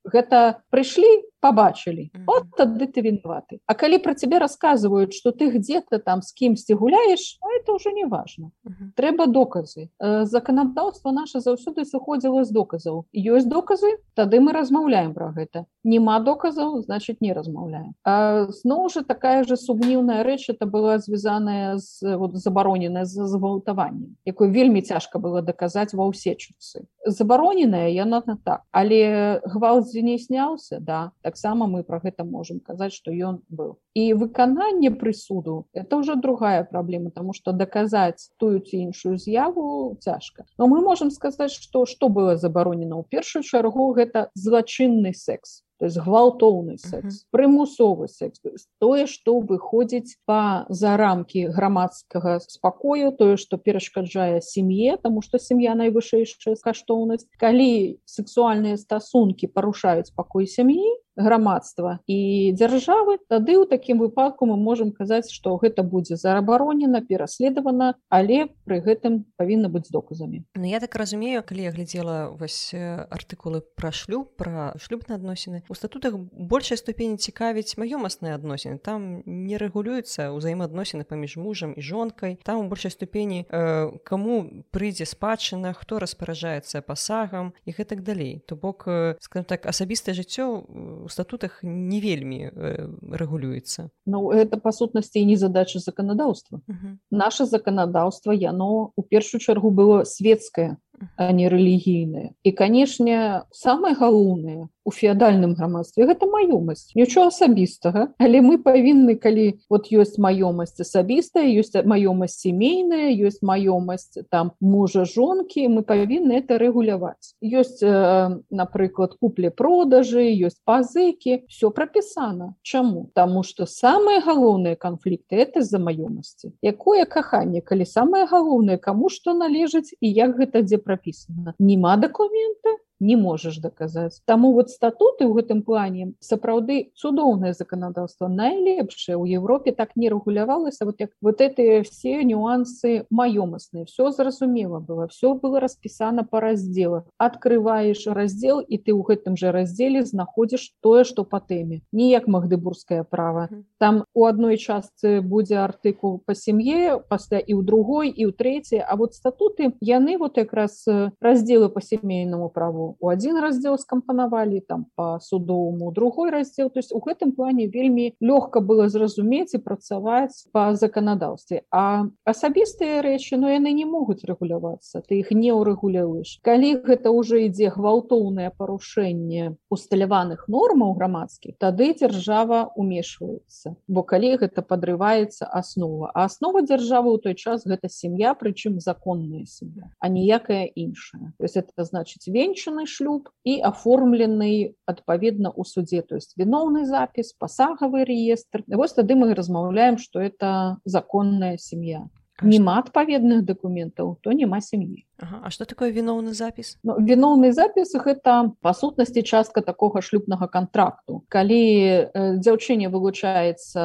гэта 0.08 0.64
прыйшлі 0.72 1.12
побачылі 1.42 2.08
от 2.26 2.48
тады 2.56 2.86
ты 2.86 3.02
вінаваты 3.02 3.58
А 3.66 3.74
калі 3.74 3.98
про 3.98 4.14
цябе 4.14 4.38
рассказываюць 4.38 5.14
что 5.14 5.32
ты 5.32 5.50
где-то 5.50 5.98
там 5.98 6.22
с 6.22 6.32
кімсьці 6.32 6.74
гуляешь 6.74 7.38
это 7.62 7.72
уже 7.72 7.92
не 7.92 8.04
важно. 8.04 8.50
Трэба 8.96 9.26
доказы. 9.26 9.90
Законодаўство 10.00 11.10
наше 11.10 11.40
заўсёды 11.40 11.84
сыходзіла 11.84 12.44
з 12.44 12.50
доказаў 12.50 13.06
ёсць 13.14 13.46
доказы 13.46 13.98
тады 14.22 14.38
мы 14.38 14.54
размаўляем 14.54 15.14
про 15.18 15.32
гэта. 15.34 15.64
Няма 15.82 16.20
доказаў 16.22 16.78
значит 16.86 17.20
не 17.20 17.32
размаўляем. 17.34 17.98
Зноў 18.06 18.88
же 18.94 19.02
такая 19.02 19.42
же 19.42 19.58
сумніўная 19.58 20.22
рэч 20.22 20.54
это 20.54 20.66
была 20.66 20.98
звязаная 21.02 21.78
з 21.82 22.16
вот, 22.16 22.38
забароненая 22.38 23.04
за 23.04 23.26
згвалтаваннем 23.26 24.14
якой 24.24 24.54
вельмі 24.54 24.82
цяжка 24.82 25.18
было 25.18 25.42
даказаць 25.42 25.90
ва 25.94 26.06
ўсе 26.06 26.38
часы 26.38 26.86
забароненая 27.02 27.90
яна 27.90 28.22
на 28.26 28.38
так. 28.38 28.62
Але 28.70 29.42
гвалт 29.42 29.90
не 29.94 30.18
сняўся 30.18 30.78
да 30.78 31.10
так 31.22 31.32
таксама 31.32 31.66
мы 31.66 31.82
про 31.82 31.98
гэта 32.04 32.24
можем 32.28 32.60
казаць 32.60 32.92
что 32.92 33.08
ён 33.10 33.40
быў. 33.48 33.80
І 33.96 34.12
выкананне 34.12 34.90
прысуду 34.90 35.64
это 35.72 35.96
уже 35.96 36.16
другая 36.16 36.64
праблема 36.64 37.10
тому 37.10 37.32
что 37.32 37.52
доказаць 37.52 38.28
тую 38.36 38.60
ці 38.60 38.76
іншую 38.76 39.16
з'яву 39.16 39.96
цяжка. 40.00 40.44
Но 40.58 40.68
мы 40.68 40.84
можем 40.84 41.10
сказаць 41.10 41.56
что 41.56 41.86
что 41.86 42.08
было 42.08 42.36
забаронена 42.36 43.00
ў 43.00 43.04
першую 43.08 43.42
чаргу 43.42 43.96
гэта 43.96 44.11
злачынны 44.34 45.12
секс 45.12 45.62
то 45.82 45.86
есть 45.86 45.98
гвалтоўны 45.98 46.78
секс 46.78 47.24
прымусовы 47.34 48.06
секс 48.06 48.38
тое 48.78 49.06
что 49.10 49.40
выходзіць 49.40 50.14
по 50.24 50.64
за 50.68 50.96
рамки 50.96 51.50
грамадскага 51.50 52.38
спакою 52.38 53.10
тое 53.10 53.36
что 53.36 53.58
перашкаджае 53.58 54.38
сям'е 54.46 54.96
тому 55.02 55.26
что 55.26 55.42
сям'я 55.42 55.74
найвышэйшая 55.74 56.54
каштоўнасць 56.62 57.26
калі 57.34 57.98
сексуальныя 58.06 58.78
стасункі 58.78 59.50
парушаюць 59.50 60.14
спакой 60.14 60.46
сям'і 60.46 61.02
грамадства 61.16 62.00
і 62.08 62.52
дзяржавы 62.56 63.20
тады 63.28 63.56
ў 63.60 63.68
такім 63.68 64.00
выпадку 64.00 64.48
мы 64.48 64.56
можемм 64.56 64.92
казаць 64.96 65.28
што 65.28 65.56
гэта 65.60 65.84
будзе 65.84 66.16
зарабаронена 66.16 67.04
пераследавана 67.04 67.94
але 68.08 68.48
пры 68.64 68.80
гэтым 68.80 69.28
павінна 69.36 69.68
быць 69.68 69.92
доказамі. 69.92 70.44
Ну 70.56 70.64
я 70.64 70.80
так 70.80 70.96
разумею 70.96 71.44
калі 71.44 71.68
я 71.68 71.72
глядзела 71.72 72.32
вось 72.32 72.72
артыкулы 72.72 73.60
пра 73.76 73.92
шлюб 73.92 74.32
пра 74.40 74.72
шлюбныя 74.80 75.20
адносіны 75.20 75.62
у 75.72 75.74
статутах 75.74 76.14
большай 76.32 76.76
ступені 76.76 77.16
цікавіць 77.16 77.80
маёмасныя 77.80 78.36
адносіны. 78.36 78.76
Там 78.76 79.24
не 79.24 79.56
рэгулюецца 79.56 80.28
ўзаемаадносіны 80.36 81.08
паміж 81.08 81.40
мужам 81.40 81.72
і 81.72 81.80
жонкай. 81.80 82.36
Там 82.44 82.60
у 82.60 82.68
большай 82.68 82.92
ступені 82.92 83.48
э, 83.48 83.88
кому 84.04 84.68
прыйдзе 84.68 85.08
спадчына 85.08 85.72
хто 85.72 85.96
распараджаецца 85.96 86.84
пасагам 86.84 87.56
і 87.64 87.72
гэтак 87.72 88.04
далей. 88.04 88.44
То 88.44 88.52
бок 88.52 88.84
э, 88.84 89.16
скажем 89.24 89.48
так 89.48 89.64
асабістае 89.64 90.12
жыццё 90.12 90.44
у 90.44 90.92
у 91.02 91.08
статутах 91.08 91.64
не 91.64 92.04
вельмі 92.04 92.52
э, 92.52 92.92
рэгулюецца. 93.08 93.88
Ну 94.04 94.28
это 94.28 94.60
па 94.60 94.76
сутнасці 94.76 95.24
і 95.24 95.26
не 95.26 95.36
задача 95.40 95.78
заканадаўства 95.78 96.60
-huh. 96.68 97.00
наше 97.10 97.46
заканадаўства 97.46 98.34
яно 98.34 98.92
у 98.96 99.02
першую 99.02 99.40
чаргу 99.40 99.70
было 99.70 100.04
светскае 100.04 100.76
а 101.16 101.32
не 101.32 101.48
рэлігійнае 101.48 102.28
і 102.42 102.50
канешне 102.52 103.42
самае 103.50 103.94
галоўнае 103.94 104.68
у 104.84 104.90
феадальным 104.90 105.54
грамадстве 105.54 106.06
гэта 106.06 106.26
маёмасць. 106.26 106.90
Нічого 106.98 107.30
асабістага. 107.30 108.10
Але 108.18 108.42
мы 108.42 108.58
павінны 108.58 109.14
калі 109.14 109.62
вот 109.70 109.88
ёсць 109.92 110.18
маёмасць 110.18 110.82
асабістая 110.82 111.46
ёсць 111.46 111.74
маёмасць 111.86 112.42
сямейная 112.42 113.14
ёсць 113.14 113.42
маёмасць 113.42 114.18
там 114.30 114.52
мужа 114.60 115.04
жонкі 115.06 115.68
мы 115.68 115.86
павінны 115.86 116.42
это 116.42 116.58
рэгуляваць. 116.58 117.38
Ёсць 117.42 117.82
э, 117.82 118.42
напрыклад 118.50 119.14
купле 119.20 119.50
продажы 119.50 120.26
ёсць 120.34 120.58
пазыкі. 120.64 121.46
Все 121.48 121.70
прапісана. 121.70 122.54
Чаму? 122.62 123.10
Таму 123.14 123.42
что 123.42 123.66
самыя 123.66 124.20
галоўныя 124.20 124.74
канфлікты 124.74 125.38
это 125.38 125.62
з-за 125.62 125.78
маёмасці. 125.78 126.58
Якое 126.62 127.06
каханне 127.06 127.62
калі 127.62 127.86
самае 127.86 128.26
галоўнае 128.26 128.78
каму 128.82 129.08
што 129.08 129.34
належыць 129.34 129.94
і 130.00 130.10
як 130.10 130.36
гэта 130.38 130.66
дзе 130.66 130.78
прапісана 130.92 131.54
няма 131.58 131.96
дакумента 131.96 132.76
не 133.02 133.16
можаш 133.16 133.58
даказаць. 133.58 134.22
Таму 134.24 134.54
вот 134.54 134.70
статуты 134.70 135.26
ў 135.26 135.42
гэтым 135.42 135.66
плане 135.66 136.14
сапраўды 136.22 136.94
цудоўнае 136.94 137.52
заканадаўства 137.52 138.30
найлепшае 138.30 139.18
ў 139.18 139.34
Европе 139.42 139.74
так 139.74 139.96
не 139.98 140.08
рэгулявалася. 140.08 140.86
Вот 140.86 141.02
як 141.02 141.10
вот 141.20 141.42
этыя 141.42 141.82
все 141.82 142.22
нюансы 142.22 143.04
маёмасныя. 143.10 143.84
Все 143.90 144.10
зразумела 144.10 144.78
было 144.78 145.08
все 145.08 145.34
было 145.34 145.58
распісана 145.60 146.22
по 146.24 146.40
раздзелах 146.40 147.04
открываешь 147.18 148.06
раздзел 148.06 148.60
і 148.62 148.78
ты 148.78 148.94
ў 148.94 149.02
гэтым 149.02 149.36
же 149.36 149.50
раздзеле 149.50 150.06
знаходзіш 150.06 150.78
тое 150.80 151.04
что 151.04 151.24
по 151.24 151.42
тэме. 151.42 151.82
Ніяк 151.92 152.30
магдыбургскае 152.30 153.02
право 153.04 153.48
там 153.78 154.04
у 154.14 154.26
адной 154.26 154.56
частцы 154.56 155.20
будзе 155.20 155.58
артыкул 155.58 156.22
по 156.22 156.34
сям'е 156.34 157.02
пасля 157.02 157.42
і 157.42 157.58
ў 157.58 157.66
другой 157.66 158.14
і 158.14 158.30
ў 158.30 158.32
трэцяй. 158.32 158.78
А 158.78 158.94
вот 158.96 159.14
статуты 159.14 159.74
яны 159.80 160.18
вот 160.18 160.38
якраз 160.38 160.86
раздзелы 161.20 161.68
по 161.68 161.82
сямейнаму 161.82 162.48
праву 162.48 162.91
у 163.00 163.08
один 163.08 163.38
раздзел 163.38 163.78
скампанавалі 163.78 164.60
там 164.60 164.86
по 164.94 165.18
судовому 165.20 165.92
другой 165.92 166.30
раздзел 166.30 166.70
то 166.70 166.78
есть 166.78 166.92
у 166.92 166.98
гэтым 166.98 167.32
плане 167.32 167.66
вельмі 167.66 168.14
лёгка 168.20 168.60
было 168.60 168.88
зразумець 168.88 169.54
і 169.54 169.58
працаваць 169.58 170.48
по 170.52 170.74
заканадаўстве 170.74 171.62
а 171.70 172.06
асабістыя 172.24 173.02
рэчы 173.02 173.36
но 173.36 173.48
яны 173.48 173.72
не 173.72 173.84
могуць 173.84 174.24
рэгулявацца 174.24 175.02
ты 175.06 175.22
іх 175.22 175.32
не 175.32 175.52
ўрэгуляваеш 175.52 176.40
калі 176.42 176.82
гэта 176.84 177.10
уже 177.10 177.46
ідзе 177.46 177.70
гвалтоўнае 177.72 178.50
парушэнне 178.56 179.56
усталяваных 179.70 180.48
нормаў 180.48 180.94
грамадскіх 180.94 181.56
тады 181.58 181.94
дзяржава 181.94 182.72
умешваецца. 182.76 183.76
Бо 183.88 184.02
калі 184.02 184.36
гэта 184.42 184.62
подрываецца 184.62 185.46
аснова. 185.46 186.10
А 186.14 186.26
аснова 186.26 186.62
дзяржавы 186.62 187.14
ў 187.14 187.18
той 187.22 187.34
час 187.34 187.66
гэта 187.68 187.88
сям'я 187.88 188.34
прычым 188.34 188.80
законная 188.80 189.46
сям'я 189.46 189.90
а 189.98 190.08
ніякая 190.08 190.66
іншая. 190.74 191.32
То 191.38 191.44
есть 191.44 191.56
это 191.56 191.84
значыць 191.84 192.26
венчаны 192.26 192.81
заключаны 192.82 192.86
шлюб 192.86 193.28
і 193.44 193.60
аформлены 193.62 194.74
адпаведна 194.86 195.50
ў 195.50 195.62
судзе 195.64 196.02
то 196.02 196.16
есть 196.16 196.36
віноўны 196.36 196.84
запіс 196.86 197.34
пасагавы 197.38 198.04
реестр. 198.04 198.64
Вось 198.66 198.92
тады 198.92 199.14
мы 199.14 199.34
размаўляем 199.34 199.98
что 199.98 200.20
это 200.20 200.78
законная 200.84 201.58
сям'я 201.58 202.08
няма 202.42 202.78
адпаведных 202.82 203.44
дакументаў 203.44 204.18
то 204.22 204.32
няма 204.32 204.60
сям'і 204.60 205.04
ага. 205.18 205.40
А 205.44 205.50
что 205.50 205.64
такое 205.64 205.90
віноўны 205.90 206.34
запіс 206.34 206.78
ну, 206.82 206.98
віноўны 206.98 207.52
запіс 207.52 207.94
гэта 207.94 208.52
па 208.60 208.72
сутнасці 208.74 209.22
частка 209.22 209.62
такога 209.62 210.02
шлюбнага 210.02 210.48
контракту 210.48 211.24
калі 211.28 211.62
э, 211.62 212.36
дзяўчыне 212.42 212.88
вылучаецца 212.92 213.82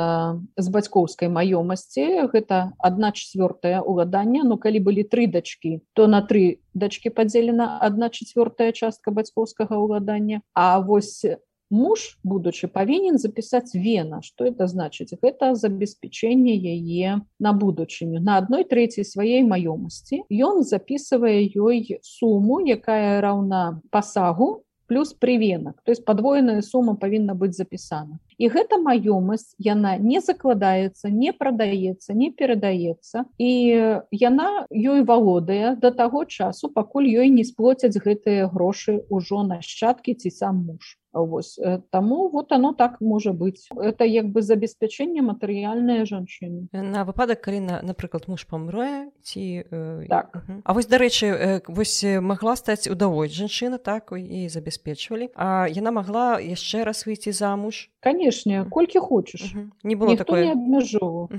з 0.57 0.67
бацькоўскай 0.67 1.29
маёмасці 1.29 2.29
гэта 2.33 2.73
одна 2.79 3.11
чавёртая 3.11 3.81
уладання 3.81 4.43
но 4.43 4.57
калі 4.57 4.79
былі 4.81 5.03
тры 5.03 5.27
дачки 5.27 5.81
то 5.93 6.07
на 6.07 6.21
тры 6.21 6.59
дачки 6.73 7.09
падзелена 7.09 7.79
одна 7.81 8.09
чавёртая 8.09 8.71
частка 8.71 9.11
бацькоўскага 9.11 9.77
ўладання 9.77 10.41
А 10.53 10.79
вось 10.79 11.25
муж 11.69 12.17
будучы 12.23 12.67
павінен 12.67 13.17
запісаць 13.17 13.75
вена 13.75 14.21
что 14.21 14.45
это 14.45 14.67
значыць 14.67 15.15
гэта 15.21 15.55
забеспячэнне 15.55 16.55
яе 16.55 17.21
на 17.39 17.53
будучыню 17.53 18.21
на 18.21 18.37
адной 18.43 18.63
трэцяй 18.63 19.03
сваёй 19.03 19.43
маёмасці 19.43 20.23
ён 20.31 20.63
записывае 20.63 21.43
ёй 21.55 21.99
суму 22.03 22.61
якая 22.63 23.19
раўна 23.21 23.81
пасагу 23.91 24.67
плюс 24.87 25.13
прывенак 25.13 25.81
то 25.83 25.91
есть 25.91 26.05
падвоеная 26.05 26.61
сума 26.61 26.95
павінна 26.95 27.35
быць 27.35 27.55
запісана 27.57 28.19
і 28.37 28.49
гэта 28.53 28.79
маёмасць 28.79 29.53
яна 29.59 29.97
не 29.97 30.21
закладаецца 30.23 31.11
не 31.11 31.33
прадаецца 31.33 32.13
не 32.13 32.31
перадаецца 32.31 33.25
і 33.37 33.51
яна 34.11 34.49
ёй 34.71 35.03
валодае 35.03 35.75
до 35.75 35.91
таго 35.91 36.23
часу 36.25 36.71
пакуль 36.71 37.11
ёй 37.11 37.29
не 37.29 37.43
сплоцяць 37.43 37.99
гэтыя 37.99 38.47
грошы 38.47 39.03
ўжо 39.11 39.43
нашчадкі 39.43 40.15
ці 40.15 40.31
сам 40.31 40.63
муж 40.69 40.95
Вось 41.25 41.59
таму 41.89 42.29
вот 42.29 42.51
оно 42.51 42.73
так 42.73 43.01
можа 43.01 43.33
быць 43.33 43.67
это 43.75 44.05
як 44.05 44.29
бы 44.29 44.41
забеспячэнне 44.41 45.21
матэрыяльныя 45.21 46.05
жанчыны 46.05 46.67
на 46.71 47.05
выпадак 47.05 47.41
калі 47.41 47.59
на 47.59 47.81
напрыклад 47.81 48.27
муж 48.27 48.45
памрэ 48.45 49.09
ці 49.23 49.65
э, 49.69 50.05
так. 50.09 50.43
А 50.63 50.73
вось 50.73 50.87
дарэчы 50.87 51.27
э, 51.27 51.61
вось 51.67 52.03
магла 52.03 52.55
стаць 52.55 52.87
удавой 52.87 53.29
жанчына 53.29 53.77
так 53.77 54.13
і 54.13 54.49
забяспечвалі 54.49 55.29
А 55.35 55.67
яна 55.67 55.91
магла 55.91 56.39
яшчэ 56.39 56.83
раз 56.83 57.05
выйти 57.05 57.31
замуж 57.31 57.89
канешне 58.07 58.65
колькі 58.71 58.99
хочаш 58.99 59.53
не 59.83 59.95
было 59.95 60.15
такое? 60.15 60.51
абмяжову 60.51 61.29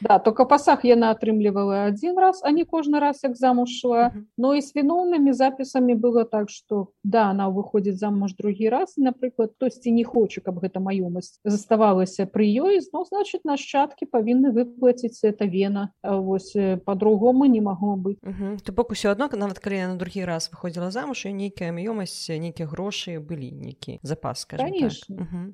да 0.00 0.18
только 0.18 0.44
пасах 0.44 0.84
яна 0.84 1.10
атрымлівала 1.16 1.84
один 1.88 2.18
раз 2.18 2.40
а 2.44 2.50
не 2.52 2.64
кожны 2.64 3.00
раз 3.00 3.24
як 3.24 3.36
замуж 3.36 3.70
шла. 3.80 4.12
Но 4.36 4.54
і 4.54 4.62
с 4.62 4.74
віноўнымі 4.76 5.32
запісамі 5.32 5.94
было 5.94 6.24
так 6.24 6.50
что 6.50 6.92
да 7.04 7.30
она 7.30 7.48
выходзіць 7.48 7.96
замуж 7.96 8.34
другі 8.36 8.68
раз 8.68 8.96
напрыклад 8.96 9.56
хтосьці 9.56 9.90
не 9.90 10.04
хоча 10.04 10.40
каб 10.40 10.60
гэта 10.60 10.80
маёмасць 10.80 11.40
заставалася 11.44 12.26
пры 12.26 12.44
ёй 12.44 12.80
ну 12.92 13.04
значит 13.08 13.44
нашчадкі 13.44 14.06
павінны 14.12 14.52
выплаціць 14.52 15.24
это 15.24 15.44
вена. 15.44 15.92
Вось 16.02 16.56
по-другому 16.84 17.46
не 17.46 17.60
магло 17.60 17.96
быць 17.96 18.20
ты 18.64 18.72
бок 18.72 18.92
усё 18.92 19.10
адно 19.16 19.28
нават 19.32 19.58
калі 19.58 19.94
на 19.94 19.96
другі 19.96 20.24
раз 20.24 20.50
выходзіла 20.52 20.90
замуж 20.90 21.24
і 21.26 21.32
нейкая 21.32 21.72
маёмасць 21.72 22.28
нейкія 22.28 22.68
грошы 22.68 23.18
былі 23.20 23.52
нейкі 23.52 24.00
запас 24.02 24.44
так. 24.44 24.60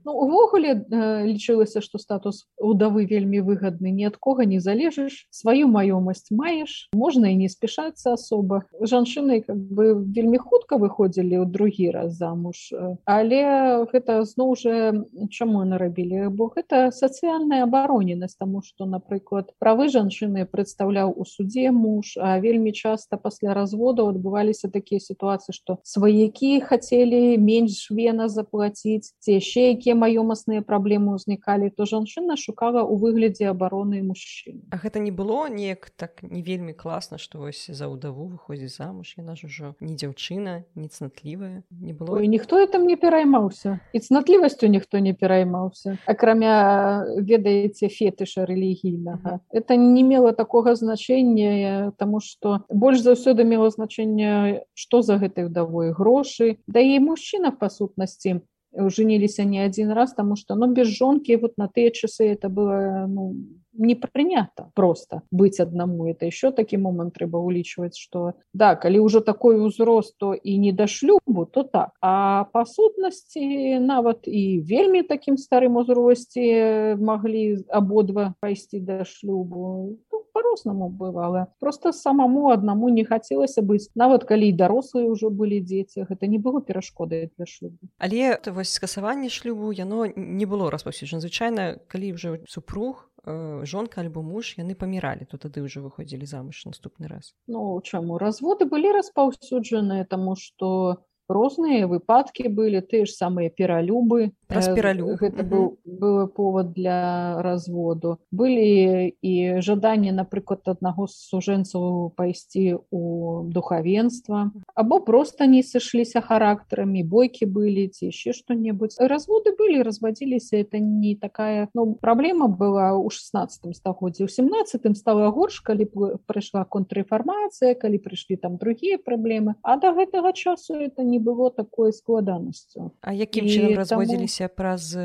ну, 0.04 0.12
увогуле 0.12 0.63
лічылася 0.72 1.84
что 1.84 1.98
статус 1.98 2.46
удавы 2.56 3.04
вельмі 3.04 3.44
выгадны. 3.44 3.92
Ні 3.92 4.08
ад 4.08 4.16
кого 4.16 4.48
не 4.48 4.60
залежыш 4.60 5.28
сваю 5.30 5.68
маёмасць 5.68 6.32
маеш 6.32 6.88
можна 6.94 7.32
і 7.32 7.36
не 7.36 7.48
спяшацца 7.52 8.14
асоба. 8.14 8.64
Жанчыны 8.80 9.44
как 9.44 9.58
бы 9.58 9.92
вельмі 10.00 10.38
хутка 10.38 10.80
выходзілі 10.80 11.42
ў 11.42 11.46
другі 11.50 11.90
раз 11.90 12.16
замуж. 12.16 12.72
Але 13.04 13.84
гэта 13.92 14.24
зноў 14.24 14.56
жа 14.56 14.94
чаму 15.30 15.64
нарабілі 15.64 16.28
бо 16.30 16.48
гэта 16.54 16.90
сацыяльная 16.94 17.64
абароненасць 17.66 18.36
таму 18.38 18.62
што 18.62 18.86
напрыклад 18.86 19.52
правы 19.58 19.88
жанчыны 19.92 20.46
прадстаўляў 20.50 21.12
у 21.16 21.24
суде 21.28 21.70
муж 21.70 22.14
а 22.20 22.38
вельмі 22.40 22.72
часта 22.72 23.16
пасля 23.16 23.54
разводу 23.54 24.06
адбываліся 24.12 24.70
такія 24.70 25.00
сітуацыі 25.00 25.54
што 25.56 25.78
сваякі 25.82 26.60
хацелі 26.60 27.36
менш 27.38 27.90
вена 27.90 28.28
заплаціць 28.28 29.12
ці 29.20 29.38
яшчэ 29.38 29.74
якія 29.76 29.98
маёмасныя 30.44 30.62
праблемы 30.62 31.16
ўзнікалі 31.16 31.70
то 31.74 31.86
жанчына 31.86 32.36
шукала 32.36 32.84
ў 32.84 32.94
выглядзе 33.00 33.48
абароны 33.50 34.02
мужчын 34.02 34.60
А 34.70 34.76
гэта 34.76 34.98
не 34.98 35.10
было 35.10 35.48
неяк 35.48 35.90
так 35.96 36.22
не 36.22 36.42
вельмі 36.42 36.72
класна 36.72 37.18
што 37.18 37.38
вось 37.38 37.66
за 37.68 37.88
ўдаву 37.88 38.28
выходзіць 38.28 38.76
замуж 38.76 39.14
яна 39.16 39.36
ж 39.36 39.46
ужо 39.46 39.74
не 39.80 39.96
дзяўчына 39.96 40.64
не 40.74 40.88
цнатлівая 40.88 41.62
не 41.70 41.92
было. 41.92 42.20
І 42.20 42.28
ніхто 42.28 42.66
там 42.66 42.86
не 42.86 42.96
пераймаў 42.96 43.48
пераймаўся 43.50 43.80
і 43.92 44.00
цнатлівасцю 44.00 44.68
ніхто 44.68 44.98
не 44.98 45.14
пераймаўся 45.14 45.98
акрамя 46.06 47.04
ведаеце 47.18 47.88
фетыша 47.88 48.44
рэлігійнага 48.44 49.40
это 49.50 49.76
не 49.76 50.02
мела 50.02 50.32
такога 50.32 50.74
значэння 50.74 51.92
тому 51.98 52.20
что 52.20 52.64
больш 52.68 53.00
заўсёды 53.00 53.44
мела 53.44 53.70
значэнне 53.70 54.64
что 54.74 55.02
за 55.02 55.16
гэтай 55.16 55.48
давой 55.48 55.92
грошы 55.92 56.58
да 56.66 56.80
і 56.80 56.98
мужчына 57.00 57.50
па 57.50 57.68
сутнасці 57.68 58.40
женіліся 58.76 59.44
не 59.44 59.66
адзін 59.66 59.92
раз 59.92 60.14
тому 60.14 60.36
что 60.36 60.54
ну 60.54 60.66
без 60.66 60.88
жонкі 60.88 61.36
вот 61.36 61.58
на 61.58 61.68
тыя 61.68 61.90
часы 61.90 62.32
это 62.32 62.48
было 62.48 63.06
ну 63.08 63.34
не 63.74 63.94
прынята 63.94 64.70
просто 64.74 65.22
быць 65.30 65.60
аднаму 65.60 66.06
это 66.10 66.26
еще 66.26 66.50
такі 66.52 66.78
момант 66.78 67.14
трэба 67.14 67.38
улічваць 67.38 67.98
что 67.98 68.34
да 68.54 68.74
калі 68.76 69.00
ўжо 69.00 69.20
такой 69.20 69.58
узрост 69.58 70.18
то 70.18 70.34
і 70.34 70.58
не 70.58 70.72
да 70.72 70.86
шлюбу 70.86 71.46
то 71.46 71.62
так. 71.62 71.90
А 72.00 72.44
па 72.52 72.64
сутнасці 72.64 73.78
нават 73.80 74.26
і 74.26 74.60
вельмі 74.60 75.02
такім 75.02 75.36
старым 75.36 75.76
узросце 75.76 76.96
маглі 77.00 77.64
абодва 77.68 78.34
пайсці 78.40 78.80
да 78.80 79.04
шлюбу 79.04 79.98
по-рознаму 80.44 80.88
бывала 80.92 81.48
просто 81.60 81.92
самому 81.92 82.50
аднаму 82.52 82.88
не 82.92 83.04
хацелася 83.08 83.64
быць 83.64 83.88
нават 83.94 84.28
калі 84.28 84.52
дарослыя 84.52 85.08
ўжо 85.08 85.32
былі 85.32 85.64
дзеці 85.64 86.04
гэта 86.04 86.28
не 86.28 86.36
было 86.36 86.60
перашкодай 86.60 87.32
для 87.32 87.46
шлюбу. 87.48 87.88
Але 87.96 88.36
вось 88.52 88.76
скасаванне 88.76 89.32
шлюбу 89.32 89.72
яно 89.72 90.04
не 90.16 90.44
было 90.44 90.68
распаўсюджана 90.68 91.24
звычайна 91.24 91.80
калі 91.88 92.12
ўжо 92.12 92.36
супруг 92.44 93.08
Э, 93.26 93.64
жонка 93.64 94.02
альбо 94.04 94.20
муж 94.20 94.52
яны 94.60 94.76
паміралі 94.76 95.24
то 95.24 95.40
тады 95.40 95.64
ўжо 95.64 95.80
выходзілі 95.80 96.28
замуж 96.28 96.60
наступны 96.68 97.08
раз. 97.08 97.32
Ну 97.48 97.80
чаму 97.80 98.20
разводы 98.20 98.68
былі 98.68 98.92
распаўсюджаныя 98.92 100.04
таму 100.04 100.36
што 100.36 101.00
розныя 101.32 101.88
выпадкі 101.88 102.52
былі 102.52 102.84
тыя 102.84 103.08
ж 103.08 103.16
самыя 103.16 103.48
пералюбы 103.48 104.36
праз 104.46 104.68
пералюб 104.76 105.16
гэта 105.16 105.40
быў 105.40 105.80
было 105.84 106.26
повод 106.26 106.74
для 106.76 107.40
разводу 107.40 108.18
былі 108.30 109.16
і 109.24 109.32
жаданні 109.64 110.12
напрыклад 110.12 110.68
аднаго 110.68 111.08
з 111.08 111.16
сужэнцаў 111.32 112.12
пайсці 112.16 112.84
у 112.92 113.02
духавенства 113.48 114.52
або 114.74 115.00
просто 115.00 115.48
не 115.48 115.64
сышліся 115.64 116.20
характарамі 116.20 117.02
бойкі 117.02 117.48
былі 117.48 117.88
ці 117.88 118.12
яшчэ 118.12 118.36
што-небудзь 118.36 119.00
разводы 119.00 119.56
былі 119.56 119.80
развадзіліся 119.80 120.60
это 120.60 120.76
не 120.78 121.16
такая 121.16 121.68
ну, 121.74 121.96
праблема 121.96 122.48
была 122.52 122.92
ў 122.92 123.08
16 123.08 123.72
стагоддзе 123.72 124.24
у 124.24 124.28
17 124.28 124.84
стала 124.98 125.32
горш 125.32 125.64
калі 125.64 125.88
прыйшла 126.28 126.68
контррэфармацыя 126.68 127.72
калі 127.72 127.96
прыйшлі 127.96 128.36
там 128.36 128.60
другія 128.60 129.00
праблемы 129.00 129.56
а 129.62 129.80
до 129.80 129.96
гэтага 129.96 130.36
часу 130.36 130.76
это 130.76 131.00
не 131.02 131.14
не 131.14 131.20
было 131.20 131.50
такой 131.50 131.92
складанасцю 131.92 132.90
А 133.00 133.14
якім 133.14 133.46
чынам 133.46 133.78
разводзіліся 133.78 134.43
таму... 134.48 134.56
праз 134.56 134.96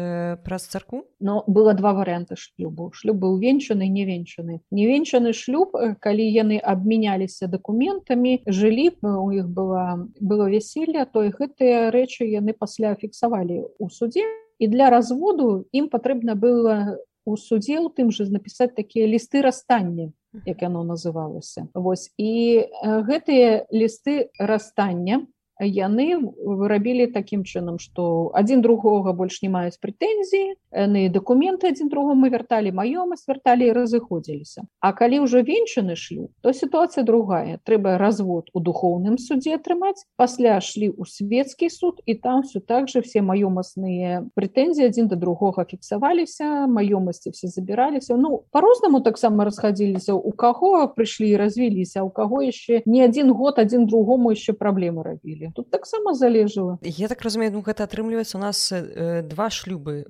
праз 0.44 0.64
царку 0.68 1.06
но 1.20 1.44
было 1.48 1.74
два 1.74 1.94
варианты 1.94 2.36
шлюбу 2.36 2.92
шлюб 2.94 3.18
быў 3.18 3.40
венчаны. 3.40 3.90
Невенчаны 3.90 4.62
невенчаны 4.72 5.34
шлюб 5.34 5.76
калі 6.00 6.26
яны 6.26 6.60
абмяняліся 6.60 7.48
документамі 7.48 8.42
жылі 8.46 8.92
у 9.04 9.32
іх 9.32 9.50
была 9.50 10.08
было 10.20 10.50
вяселля 10.50 11.06
то 11.06 11.24
і 11.24 11.30
гэтыя 11.30 11.92
рэчы 11.92 12.26
яны 12.26 12.54
пасля 12.54 12.96
фіксавалі 12.96 13.66
у 13.80 13.90
суде 13.90 14.24
і 14.60 14.68
для 14.68 14.90
разводу 14.90 15.66
ім 15.72 15.90
патрэбна 15.90 16.36
было 16.36 17.00
у 17.26 17.38
судзе 17.38 17.80
у 17.80 17.90
тым 17.90 18.12
же 18.12 18.26
напісаць 18.30 18.76
такія 18.76 19.08
лісты 19.08 19.42
расстання 19.42 20.12
як 20.46 20.62
яно 20.62 20.84
называлася 20.84 21.68
Вось 21.74 22.12
і 22.18 22.66
гэтыя 22.84 23.66
лісты 23.72 24.30
расстання 24.40 25.26
яны 25.60 26.06
вырабілі 26.40 27.08
такім 27.16 27.44
чынам 27.44 27.80
што 27.84 28.32
адзін 28.42 28.62
другога 28.62 29.14
больш 29.14 29.42
не 29.44 29.50
маюць 29.52 29.80
прэтэнзіі 29.84 30.56
яны 30.72 31.10
дакументы 31.10 31.72
адзін 31.74 31.90
другому 31.90 32.30
вярталі 32.30 32.72
маёмасць 32.72 33.28
вярталі 33.28 33.70
і 33.70 33.76
разыходзіліся 33.76 34.66
А 34.80 34.94
калі 34.94 35.26
ўжо 35.26 35.42
венчаны 35.44 35.96
шлюб 35.96 36.32
то 36.42 36.54
сітуацыя 36.54 37.04
другая. 37.04 37.60
Трэба 37.66 37.98
развод 37.98 38.50
у 38.54 38.60
духоўным 38.60 39.18
судзе 39.18 39.56
атрымаць 39.58 40.06
пасля 40.16 40.60
шлі 40.62 40.90
ў 40.94 41.04
свецкі 41.06 41.70
суд 41.70 42.02
і 42.06 42.16
там 42.16 42.44
все 42.44 42.60
так 42.60 42.90
же 42.90 43.02
все 43.02 43.22
маёмасныя 43.22 44.30
прэтэнзіі 44.36 44.90
адзін 44.90 45.08
да 45.12 45.16
другога 45.16 45.66
фіксаваліся 45.66 46.68
маёмасці 46.68 47.32
все 47.32 47.48
забіраліся 47.48 48.16
ну 48.16 48.44
по-рознаму 48.52 49.02
таксама 49.02 49.46
расхадзіліся 49.46 50.14
у 50.14 50.32
каго 50.32 50.88
прыйшлі 50.96 51.30
і 51.34 51.38
развіліся 51.38 52.04
у 52.04 52.10
каго 52.10 52.42
яшчэ 52.46 52.82
не 52.86 53.04
адзін 53.04 53.34
год 53.34 53.60
адзін 53.60 53.86
другому 53.86 54.32
яшчэ 54.36 54.54
праблемы 54.54 55.04
рабілі 55.04 55.52
тут 55.56 55.70
таксама 55.72 56.14
залежала 56.14 56.78
я 56.84 57.08
так 57.08 57.22
разумею 57.22 57.52
ну 57.54 57.62
гэта 57.66 57.84
атрымліваецца 57.84 58.38
у 58.38 58.42
нас 58.42 58.72
э, 58.72 59.22
два 59.24 59.50
шлюбы 59.50 60.06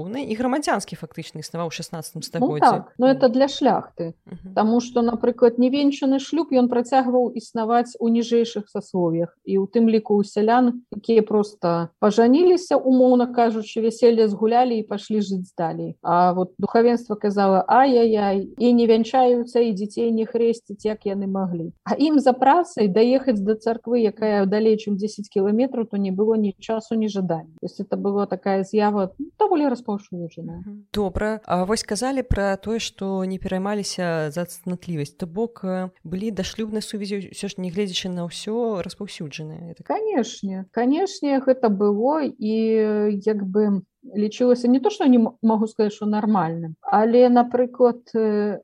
царкоўны 0.00 0.24
і 0.24 0.34
грамадзянскі 0.34 0.96
фактычна 0.96 1.40
існаваў 1.40 1.70
16 1.70 2.24
стагоддзе 2.24 2.64
ну, 2.64 2.72
так, 2.72 2.94
но 2.98 3.06
это 3.08 3.28
для 3.28 3.48
шляхты. 3.48 4.14
Uh 4.26 4.32
-huh. 4.32 4.54
Таму 4.54 4.80
что 4.80 5.02
напрыклад 5.02 5.58
невенчаны 5.58 6.18
шлюб 6.18 6.52
ён 6.52 6.68
працягваў 6.68 7.32
існаваць 7.34 7.96
у 8.00 8.08
ніжэйшых 8.08 8.68
сасловях 8.68 9.38
і 9.44 9.58
у 9.58 9.66
тым 9.66 9.88
ліку 9.88 10.14
у 10.16 10.24
сялян 10.24 10.82
якія 10.92 11.22
просто 11.22 11.88
пажаніліся 11.98 12.76
умоўна 12.76 13.26
кажучы 13.26 13.80
вяселле 13.80 14.28
згулялі 14.28 14.78
і 14.78 14.82
пашлі 14.82 15.20
жыць 15.20 15.54
далей. 15.58 15.96
А 16.02 16.32
вот 16.32 16.52
духавенство 16.58 17.16
казала 17.16 17.64
ай-яй 17.68 18.48
і 18.58 18.72
не 18.72 18.86
вянчаюцца 18.86 19.60
і 19.60 19.72
дзяцей 19.72 20.12
не 20.12 20.26
хрэсціць 20.26 20.84
як 20.84 21.06
яны 21.06 21.26
маглі 21.26 21.72
А 21.84 21.94
ім 21.98 22.18
за 22.20 22.32
працай 22.32 22.88
даехаць 22.88 23.40
да 23.40 23.54
царквы 23.54 24.00
якая 24.00 24.46
далей 24.46 24.76
чым 24.76 24.96
10 24.96 25.28
кіламетраў 25.28 25.84
то 25.84 25.96
не 25.96 26.12
было 26.12 26.36
ні 26.36 26.54
часу 26.58 26.94
ні 26.94 27.08
жадання. 27.08 27.54
То 27.60 27.66
есть 27.66 27.80
это 27.80 27.96
была 27.96 28.26
такая 28.26 28.64
з'ява 28.64 29.10
ну, 29.18 29.26
даволі 29.90 30.24
распаўсюджана 30.24 30.30
распаўсюджана 30.30 30.84
добра 30.92 31.40
А 31.44 31.64
вось 31.64 31.82
казалі 31.82 32.22
пра 32.22 32.56
тое 32.56 32.78
што 32.78 33.24
не 33.24 33.38
пераймаліся 33.38 34.30
за 34.30 34.44
цнатлівасць 34.44 35.16
то 35.16 35.26
бок 35.26 35.64
былі 36.04 36.30
дашлюбнай 36.30 36.82
сувязі 36.82 37.30
ўсё 37.30 37.48
ж 37.48 37.54
нягледзячы 37.58 38.08
на 38.08 38.26
ўсё 38.26 38.82
распаўсюджанае 38.82 39.74
канешне 39.84 40.66
канешне 40.70 41.40
гэта 41.40 41.68
было 41.68 42.22
і 42.22 42.54
як 43.24 43.44
бы 43.44 43.82
лічылася 44.00 44.68
не 44.68 44.80
то 44.80 44.90
что 44.90 45.06
не 45.06 45.18
могу 45.42 45.66
сказать 45.66 45.92
что 45.92 46.06
нармальным 46.06 46.74
але 46.82 47.28
напрыклад 47.28 48.00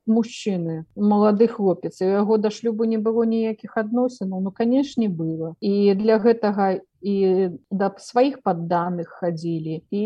мужчыны 0.06 0.84
малады 0.96 1.46
хлопец 1.46 2.00
у 2.00 2.08
яго 2.08 2.38
да 2.38 2.50
шлюбу 2.50 2.84
не 2.84 2.98
было 2.98 3.24
ніякіх 3.24 3.76
адносінаў 3.76 4.40
ну 4.40 4.50
канешне 4.50 5.08
было. 5.08 5.54
І 5.60 5.94
для 5.94 6.18
гэтага 6.18 6.80
і 7.00 7.50
да 7.70 7.92
сваіх 7.98 8.42
падданых 8.42 9.08
хадзілі 9.20 9.84
і 9.90 10.04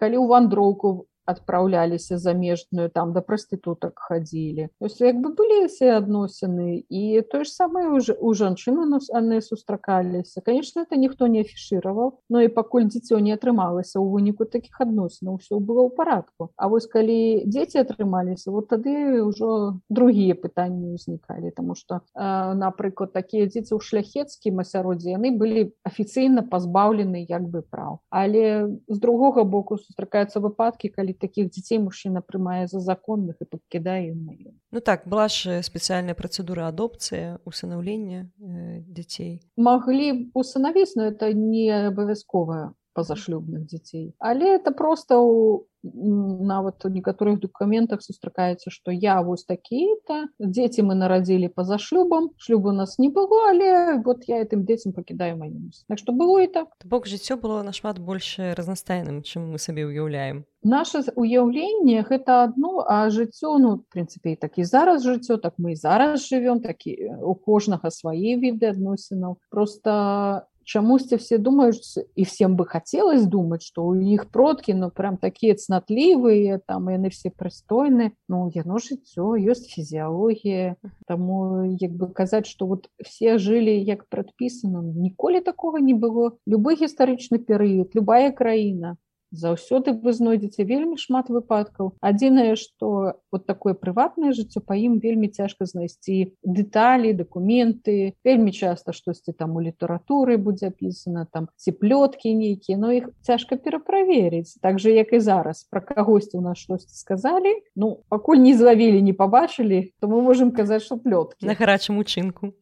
калі 0.00 0.16
ў 0.18 0.26
вандроўку 0.32 0.88
адпраўляліся 1.26 2.18
замежную 2.18 2.90
там 2.90 3.12
да 3.12 3.20
прастытутак 3.20 3.98
хадзілі 3.98 4.68
як 5.00 5.16
бы 5.20 5.32
былі 5.34 5.66
все 5.66 5.96
адносіны 5.96 6.84
і 6.88 7.22
тое 7.30 7.44
ж 7.44 7.50
самае 7.50 7.88
уже 7.88 8.16
у 8.20 8.34
жанчыны 8.34 8.86
нас 8.86 9.10
яны 9.10 9.40
сустракаліся 9.40 10.40
конечно 10.40 10.82
это 10.82 10.96
ніхто 10.96 11.26
не 11.26 11.40
афішировал 11.40 12.20
но 12.28 12.42
і 12.42 12.48
пакуль 12.48 12.88
дзіцё 12.88 13.18
не 13.18 13.32
атрымалася 13.32 14.00
у 14.00 14.08
выніку 14.10 14.44
таких 14.44 14.80
адносінаў 14.80 15.40
все 15.40 15.58
было 15.58 15.88
ў 15.88 15.90
парадку 15.96 16.50
А 16.56 16.68
вось 16.68 16.86
калі 16.86 17.44
дзеці 17.46 17.78
атрымаліся 17.82 18.50
вот 18.50 18.68
тады 18.68 19.22
ўжо 19.24 19.80
другія 19.88 20.34
пытанні 20.34 20.94
ўзнікалі 20.94 21.50
тому 21.56 21.74
что 21.74 22.00
напрыклад 22.14 23.12
такія 23.12 23.46
дзеці 23.46 23.74
ў 23.74 23.80
шляхецкім 23.80 24.60
асяроддзе 24.60 25.16
яны 25.16 25.32
былі 25.34 25.72
афіцыйна 25.86 26.42
пазбаўлены 26.42 27.24
як 27.28 27.48
бы 27.48 27.62
прав. 27.62 27.98
Але 28.10 28.68
з 28.88 28.98
другога 28.98 29.44
боку 29.44 29.78
сустракаюцца 29.78 30.40
выпадкі 30.40 30.90
калі 30.90 31.13
таких 31.20 31.50
дзяцей 31.50 31.78
мужчына 31.78 32.20
прымае 32.20 32.66
за 32.66 32.80
законных 32.80 33.40
і 33.40 33.48
пакідае 33.48 34.14
маю 34.14 34.54
Ну 34.70 34.80
так 34.80 35.06
была 35.06 35.28
ж 35.28 35.62
спецыяльная 35.62 36.14
працэдура 36.14 36.68
адопцыя 36.68 37.38
усынаўлення 37.44 38.30
э, 38.38 38.82
дзяцей 38.86 39.40
маглі 39.56 40.12
б 40.12 40.20
усынавіць 40.34 40.94
но 40.96 41.10
это 41.10 41.32
не 41.32 41.70
абавязковая 41.70 42.74
пазашлюбных 42.94 43.66
дзяцей 43.66 44.14
але 44.18 44.56
это 44.56 44.72
просто 44.72 45.18
у 45.18 45.66
нават 45.84 46.84
у 46.84 46.88
некаторых 46.88 47.40
документах 47.40 48.02
сустракаецца 48.02 48.70
што 48.70 48.90
я 48.90 49.20
вось 49.22 49.44
такі-то 49.44 50.28
дзеці 50.38 50.86
мы 50.88 50.94
нарадзілі 50.94 51.52
па-за 51.52 51.78
шлюбам 51.78 52.30
шлюбу 52.38 52.72
нас 52.72 52.98
не 52.98 53.08
было 53.08 53.50
але 53.50 54.00
вот 54.04 54.24
я 54.28 54.40
этим 54.40 54.64
дзецям 54.64 54.92
пакідаю 54.92 55.36
маёмасць 55.36 55.84
Так 55.88 55.98
што 55.98 56.12
было 56.12 56.40
і 56.40 56.48
так. 56.48 56.72
Бок 56.84 57.06
жыццё 57.06 57.36
было 57.36 57.62
нашмат 57.62 57.98
больш 57.98 58.38
разнастайным 58.38 59.22
чым 59.22 59.52
мы 59.52 59.58
сабе 59.58 59.84
ўяўляем 59.84 60.44
наше 60.64 61.04
уяўленне 61.14 62.02
гэта 62.08 62.44
одно 62.44 62.84
а 62.88 63.10
жыццё 63.10 63.58
ну 63.58 63.84
прынцыпе 63.92 64.36
такі 64.40 64.64
зараз 64.64 65.04
жыццё 65.04 65.36
так 65.36 65.54
мы 65.58 65.76
зараз 65.76 66.24
живвём 66.24 66.64
такі 66.64 66.96
у 67.20 67.34
кожнага 67.34 67.90
свае 67.90 68.40
віды 68.40 68.72
адносінаў 68.72 69.36
просто 69.50 70.48
чамусьці 70.64 71.16
все 71.16 71.38
думаюць 71.38 71.98
і 72.16 72.24
всем 72.24 72.56
бы 72.56 72.66
хотелось 72.66 73.26
думаць 73.26 73.62
что 73.62 73.84
у 73.86 73.94
іх 73.94 74.26
продкі 74.30 74.74
ну 74.74 74.90
прям 74.90 75.16
такія 75.16 75.54
цнатлівыя 75.54 76.58
там 76.66 76.88
яны 76.88 77.10
все 77.10 77.30
прыстойны 77.30 78.12
ну 78.28 78.50
яно 78.54 78.80
жыццё 78.80 79.36
ёсць 79.36 79.68
фізіялогія 79.70 80.76
таму 81.06 81.68
як 81.78 81.92
бы 81.92 82.08
казаць 82.08 82.46
что 82.46 82.66
вот 82.66 82.88
все 82.98 83.38
жылі 83.38 83.76
як 83.84 84.08
прадпісана 84.08 84.82
ніколі 84.82 85.40
такого 85.40 85.78
не 85.78 85.94
было 85.94 86.32
любы 86.46 86.74
гістарычны 86.80 87.38
перыяд 87.38 87.94
любая 87.94 88.32
краіна 88.32 88.96
заўсёды 89.34 89.92
вы 89.92 90.12
знойдзеце 90.12 90.64
вельмі 90.64 90.96
шмат 90.96 91.28
выпадкаў. 91.28 91.94
Адзінае 92.00 92.56
что 92.56 93.20
вот 93.32 93.46
такое 93.46 93.74
прыватнае 93.74 94.32
жыццё 94.32 94.62
па 94.64 94.78
ім 94.78 94.98
вельмі 95.02 95.28
цяжка 95.28 95.66
знайсці 95.66 96.34
дэталі 96.42 97.12
документы 97.12 98.14
вельмі 98.24 98.52
часто 98.52 98.92
штосьці 98.92 99.32
там 99.32 99.56
у 99.56 99.60
літаратуры 99.60 100.38
будзе 100.38 100.70
опісана 100.70 101.26
там 101.30 101.48
ці 101.56 101.72
плёткі 101.72 102.34
нейкія 102.34 102.78
но 102.78 102.92
іх 102.92 103.10
цяжка 103.22 103.56
пераправерыць. 103.56 104.58
Так 104.62 104.78
же 104.78 104.92
як 104.92 105.12
і 105.12 105.20
зараз. 105.20 105.64
Про 105.70 105.80
кагосьці 105.80 106.38
у 106.38 106.40
нас 106.40 106.58
штосьці 106.58 106.96
сказалі. 106.96 107.54
Ну 107.76 108.00
пакуль 108.08 108.40
не 108.40 108.54
злавілі 108.54 109.02
не 109.02 109.12
побачылі 109.12 109.92
то 110.00 110.08
мы 110.08 110.22
можемм 110.22 110.50
казаць 110.50 110.82
что 110.82 110.96
плёткі. 110.96 111.46
На 111.46 111.54
гарачым 111.54 111.98
учынку 111.98 112.54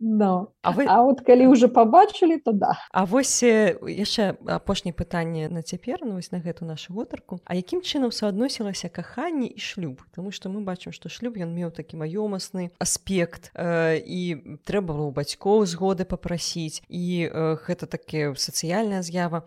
No. 0.00 0.52
А, 0.62 0.72
вы... 0.72 0.84
а 0.88 1.02
вот 1.02 1.20
калі 1.22 1.52
ўжо 1.52 1.68
пабачылі 1.68 2.38
то 2.42 2.52
да. 2.52 2.74
А 2.90 3.06
вось 3.06 3.42
яшчэ 3.42 4.38
апошняе 4.46 4.92
пытанне 4.92 5.48
на 5.48 5.62
цяпер 5.62 6.02
ну 6.02 6.18
вось 6.18 6.30
на 6.32 6.40
гэту 6.40 6.64
нашу 6.64 6.94
гутарку. 6.94 7.40
А 7.44 7.54
якім 7.54 7.80
чынам 7.82 8.10
суадносілася 8.12 8.88
каханне 8.88 9.46
і 9.46 9.58
шлюб? 9.58 10.02
Таму 10.14 10.30
што 10.30 10.48
мы 10.48 10.64
бачым 10.64 10.92
што 10.92 11.08
шлюб 11.08 11.36
ён 11.38 11.54
меў 11.54 11.70
такі 11.70 11.96
маёмасны 11.96 12.70
аспект 12.78 13.50
э, 13.54 14.00
і 14.00 14.58
трэба 14.64 14.94
было 14.94 15.04
ў 15.08 15.12
бацькоў 15.14 15.66
згоды 15.66 16.04
папрасіць 16.04 16.82
і 16.88 17.28
э, 17.28 17.56
гэта 17.62 17.86
таке 17.86 18.34
сацыяльная 18.34 19.02
з'ява. 19.02 19.44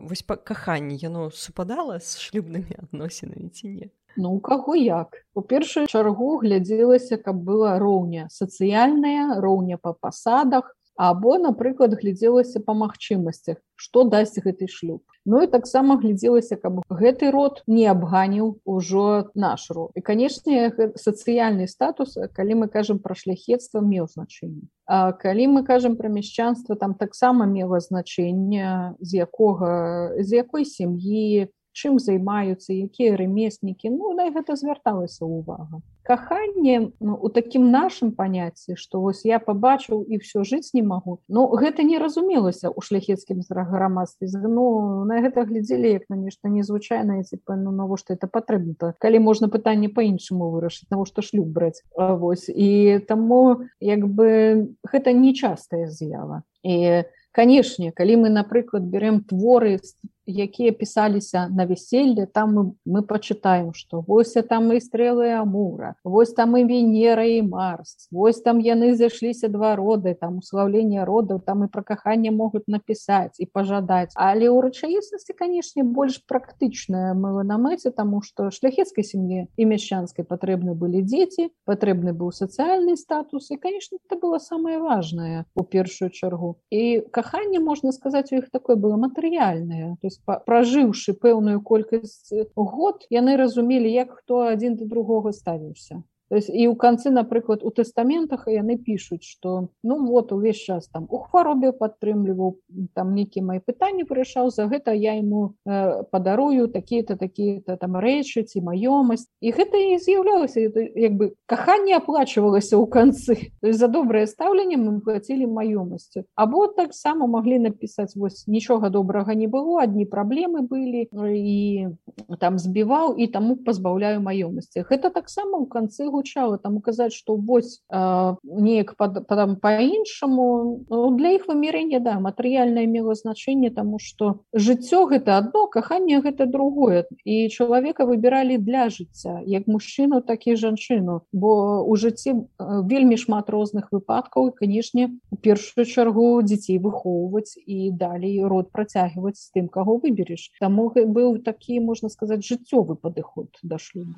Вось 0.00 0.22
па 0.22 0.36
каханні 0.36 0.96
яно 0.96 1.30
супадала 1.30 2.00
з 2.00 2.20
шлюбнымі 2.20 2.76
адносінамі 2.78 3.48
ці 3.50 3.68
не 3.68 3.86
Ну 4.16 4.34
у 4.34 4.40
каго 4.40 4.74
як. 4.74 5.16
У 5.34 5.42
першую 5.42 5.86
чаргу 5.86 6.38
глядзелася 6.38 7.16
каб 7.16 7.42
была 7.42 7.78
роўня 7.78 8.28
сацыяльная 8.30 9.40
роўня 9.40 9.78
па 9.82 9.92
пасадах 9.92 10.74
або 10.96 11.38
напрыклад 11.38 11.98
глядзелася 11.98 12.62
па 12.62 12.74
магчымасцях 12.78 13.58
што 13.74 14.04
дасць 14.06 14.38
гэты 14.38 14.70
шлюб. 14.70 15.02
Ну 15.26 15.42
і 15.42 15.50
таксама 15.50 15.96
глядзелася 15.98 16.56
каб 16.60 16.84
гэты 16.86 17.32
род 17.34 17.62
не 17.66 17.86
абганіў 17.90 18.60
ужо 18.64 19.30
наш 19.34 19.66
род. 19.70 19.90
І 19.98 20.00
канешне 20.00 20.70
сацыяльны 20.94 21.66
статус 21.66 22.14
калі 22.36 22.62
мы 22.62 22.68
кажам 22.68 23.02
пра 23.02 23.18
шляхетства 23.18 23.82
меў 23.82 24.06
значэнне. 24.06 24.70
А 24.86 25.12
калі 25.12 25.58
мы 25.58 25.64
кажам 25.66 25.96
пра 25.96 26.08
мяшчанства 26.08 26.76
там 26.76 26.94
таксама 26.94 27.46
мела 27.50 27.80
значэнне 27.80 28.94
з 29.00 29.10
якога 29.26 30.14
з 30.22 30.44
якой 30.44 30.64
сям'і 30.64 31.50
чым 31.74 31.98
займаюцца 31.98 32.72
якія 32.72 33.18
рамеснікі 33.20 33.90
ну 33.90 34.14
на 34.14 34.30
гэта 34.30 34.56
звярталася 34.56 35.26
ўвага 35.26 35.82
каханне 36.04 36.92
ну, 37.00 37.16
у 37.16 37.28
такім 37.28 37.70
нашым 37.72 38.12
паняцці 38.12 38.76
што 38.76 39.00
вось 39.00 39.24
я 39.24 39.40
пабачыў 39.40 40.04
і 40.04 40.20
все 40.22 40.44
жыць 40.44 40.76
не 40.76 40.82
магу 40.84 41.18
Ну 41.28 41.48
гэта 41.56 41.82
не 41.82 41.98
разумелася 41.98 42.70
у 42.70 42.80
шляхецкім 42.80 43.40
грамадстве. 43.50 44.28
Ну 44.44 45.04
на 45.04 45.20
гэта 45.24 45.44
глядзелі 45.48 45.90
як 45.90 46.04
на 46.08 46.16
нешта 46.16 46.48
незвычайнае 46.48 47.24
типа 47.24 47.56
ну 47.56 47.72
навошта 47.72 48.14
это 48.14 48.28
патрэбна 48.28 48.74
то 48.78 48.92
калі 49.00 49.18
можна 49.18 49.48
пытанне 49.48 49.88
по-іншаму 49.88 50.52
вырашыць 50.52 50.90
навошта 50.90 51.22
шлюб 51.22 51.48
браць? 51.48 51.82
Вось 51.96 52.48
і 52.48 53.00
таму 53.08 53.64
як 53.80 54.06
бы 54.06 54.76
гэта 54.84 55.12
нечастая 55.12 55.88
з'ява. 55.88 56.42
І 56.62 57.04
канешне 57.32 57.92
калі 57.92 58.16
мы 58.16 58.28
напрыклад 58.28 58.84
берем 58.84 59.24
творы 59.24 59.80
якія 60.26 60.72
пісаліся 60.72 61.48
на 61.48 61.66
вяселле 61.66 62.26
там 62.26 62.54
мы, 62.54 62.62
мы 62.84 63.02
пачытаем 63.02 63.72
што 63.74 64.04
вось 64.06 64.34
там 64.48 64.72
і 64.72 64.80
стрэлы 64.80 65.32
амура 65.36 65.94
вось 66.04 66.32
там 66.32 66.56
і 66.56 66.64
венера 66.64 67.24
і 67.24 67.42
марс 67.42 68.08
вось 68.10 68.40
там 68.40 68.60
яны 68.60 68.94
зайшліся 68.94 69.48
два 69.48 69.76
роды 69.76 70.14
там 70.14 70.38
услаўлення 70.38 71.04
родаў 71.04 71.40
там 71.40 71.64
і 71.64 71.68
пра 71.68 71.82
каханне 71.82 72.30
могуць 72.30 72.66
напісаць 72.66 73.38
і 73.38 73.46
пажадаць. 73.46 74.12
Але 74.14 74.48
ў 74.48 74.70
рэчаіснасці 74.70 75.36
канешне 75.36 75.84
больш 75.84 76.20
практычная 76.26 77.14
мы 77.14 77.44
на 77.44 77.58
мэце 77.58 77.90
таму 77.90 78.22
што 78.22 78.50
шляхецкай 78.50 79.04
сям'і 79.04 79.46
і 79.56 79.62
мяшчанскай 79.68 80.24
патрэбны 80.24 80.74
былі 80.74 81.04
дзеці 81.04 81.50
патрэбны 81.68 82.16
быў 82.16 82.32
сацыяльны 82.32 82.96
статус 82.96 83.50
і 83.50 83.60
конечно 83.60 83.98
это 84.00 84.16
было 84.16 84.38
самое 84.38 84.78
важное 84.78 85.44
у 85.54 85.64
першую 85.64 86.10
чаргу. 86.10 86.56
І 86.70 87.04
каханне 87.10 87.60
можна 87.60 87.92
сказаць 87.92 88.32
у 88.32 88.36
іх 88.40 88.50
такое 88.50 88.76
было 88.76 88.96
матэрыяльнае. 88.96 89.96
То 90.00 90.06
пражыўшы 90.48 91.14
пэўную 91.24 91.58
колькасць 91.70 92.32
год 92.76 93.06
яны 93.20 93.36
разумелі 93.42 93.94
як 94.02 94.16
хто 94.18 94.42
адзін 94.52 94.76
да 94.80 94.84
другога 94.94 95.32
ставіўся 95.40 96.02
То 96.30 96.36
есть 96.36 96.48
і 96.48 96.64
ў 96.72 96.74
канцы 96.80 97.12
напрыклад 97.12 97.60
у 97.60 97.68
тэстаментах 97.68 98.48
яны 98.48 98.80
пішуць 98.80 99.28
что 99.28 99.68
ну 99.84 100.00
вот 100.08 100.32
увесь 100.32 100.56
час 100.56 100.88
там 100.88 101.04
у 101.10 101.20
хваробе 101.20 101.72
падтрымліваў 101.76 102.56
там 102.96 103.12
нейкі 103.12 103.44
мои 103.44 103.60
пытанні 103.60 104.08
прыйшаў 104.08 104.48
за 104.48 104.64
гэта 104.64 104.96
я 104.96 105.20
ему 105.20 105.52
э, 105.68 106.02
падарую 106.08 106.72
такія-то 106.72 107.20
такія-то 107.20 107.76
там 107.76 108.00
рэчы 108.00 108.48
ці 108.48 108.64
маёмасць 108.64 109.28
і 109.44 109.52
гэта 109.52 109.76
і 109.76 110.00
з'яўлялася 110.00 110.64
як 110.96 111.12
бы 111.12 111.36
каханне 111.44 112.00
аплачвалася 112.00 112.80
ў 112.80 112.88
канцы 112.88 113.52
за 113.60 113.88
добрае 113.92 114.24
стаўленне 114.24 114.80
мы 114.80 115.04
плацілі 115.04 115.44
маёмасцю 115.44 116.24
або 116.40 116.72
таксама 116.72 117.28
маглі 117.28 117.68
напісаць 117.68 118.16
вось 118.16 118.48
нічога 118.48 118.88
добрага 118.88 119.36
не 119.36 119.44
было 119.44 119.84
адні 119.84 120.08
праблемы 120.08 120.64
былі 120.64 121.04
і 121.12 121.92
там 122.40 122.56
збіваў 122.56 123.20
і 123.20 123.28
таму 123.28 123.60
пазбаўляю 123.60 124.24
маёмасці 124.24 124.88
гэта 124.88 125.12
таксама 125.12 125.60
ў 125.60 125.68
канцы 125.68 126.13
гучала 126.14 126.58
там 126.58 126.78
указаць 126.80 127.12
што 127.12 127.36
вось 127.36 127.82
неяк 127.90 128.94
па-іншаму 128.98 130.46
ну, 130.90 131.16
для 131.18 131.34
іх 131.38 131.48
вымірэння 131.50 132.00
да 132.04 132.16
матэрыяльнае 132.22 132.86
мела 132.86 133.14
значэнне 133.18 133.70
таму 133.74 133.98
што 133.98 134.46
жыццё 134.54 135.04
гэта 135.10 135.38
адно 135.42 135.66
каханне 135.66 136.20
гэта 136.24 136.46
другое. 136.46 137.04
І 137.24 137.48
чалавека 137.48 138.06
выбіралі 138.06 138.58
для 138.58 138.88
жыцця 138.88 139.40
як 139.46 139.66
мужчыну 139.66 140.20
так 140.22 140.46
і 140.46 140.56
жанчыну 140.56 141.20
бо 141.32 141.82
у 141.82 141.96
жыцці 141.96 142.46
вельмі 142.58 143.18
шмат 143.20 143.50
розных 143.50 143.90
выпадкаў 143.92 144.52
канешне 144.58 145.10
у 145.30 145.36
першую 145.36 145.84
чаргу 145.84 146.42
дзяцей 146.42 146.78
выхоўваць 146.78 147.58
і 147.66 147.90
далей 147.90 148.38
род 148.44 148.70
працягваць 148.70 149.40
з 149.40 149.50
тым 149.56 149.68
каго 149.68 149.98
выбереш 149.98 150.50
таму 150.60 150.90
быў 150.94 151.38
такі 151.42 151.80
можна 151.80 152.08
сказаць 152.08 152.44
жыццёвы 152.44 152.96
падыход 152.96 153.48
да 153.62 153.78
шлюбу. 153.78 154.14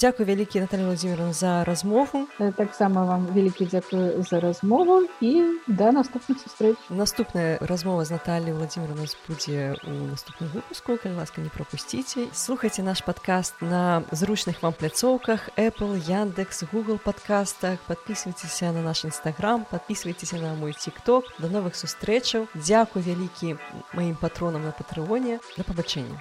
Дякую 0.00 0.26
вялікі 0.26 0.60
Наталья 0.60 0.86
владимировна 0.86 1.32
за 1.36 1.64
размову. 1.64 2.26
Таксама 2.56 3.04
вам 3.04 3.26
вялікі 3.26 3.66
дзякую 3.66 4.22
за 4.22 4.40
размову 4.40 5.04
і 5.20 5.60
да 5.66 5.92
наступных 5.92 6.40
сустрэч 6.40 6.76
наступная 6.90 7.58
размова 7.60 8.04
з 8.04 8.10
Натальей 8.10 8.52
владимировна 8.52 9.04
будзе 9.28 9.76
у 9.84 9.90
наступным 9.90 10.48
выпуску 10.54 10.96
калі 10.96 11.20
ласка 11.20 11.40
не 11.40 11.48
пропусціце 11.48 12.26
слухайте 12.32 12.82
наш 12.82 13.02
подкаст 13.02 13.54
на 13.60 14.02
зручных 14.10 14.62
вам 14.62 14.72
пляцоўках 14.72 15.48
Apple 15.56 16.00
яндекс 16.08 16.64
google 16.72 16.98
подкастах. 16.98 17.78
Подписывайтеся 17.86 18.72
на 18.72 18.82
наш 18.82 19.04
нстаграм 19.04 19.66
подписывайтеся 19.70 20.36
на 20.36 20.54
мой 20.54 20.72
тик 20.72 21.00
ток 21.00 21.24
до 21.38 21.48
новых 21.48 21.76
сустрэчаў 21.76 22.48
дзякуй 22.54 23.02
вялікі 23.02 23.56
маім 23.92 24.16
патронам 24.16 24.64
на 24.64 24.72
патрыоне 24.72 25.40
да 25.56 25.64
пабачэння 25.64 26.16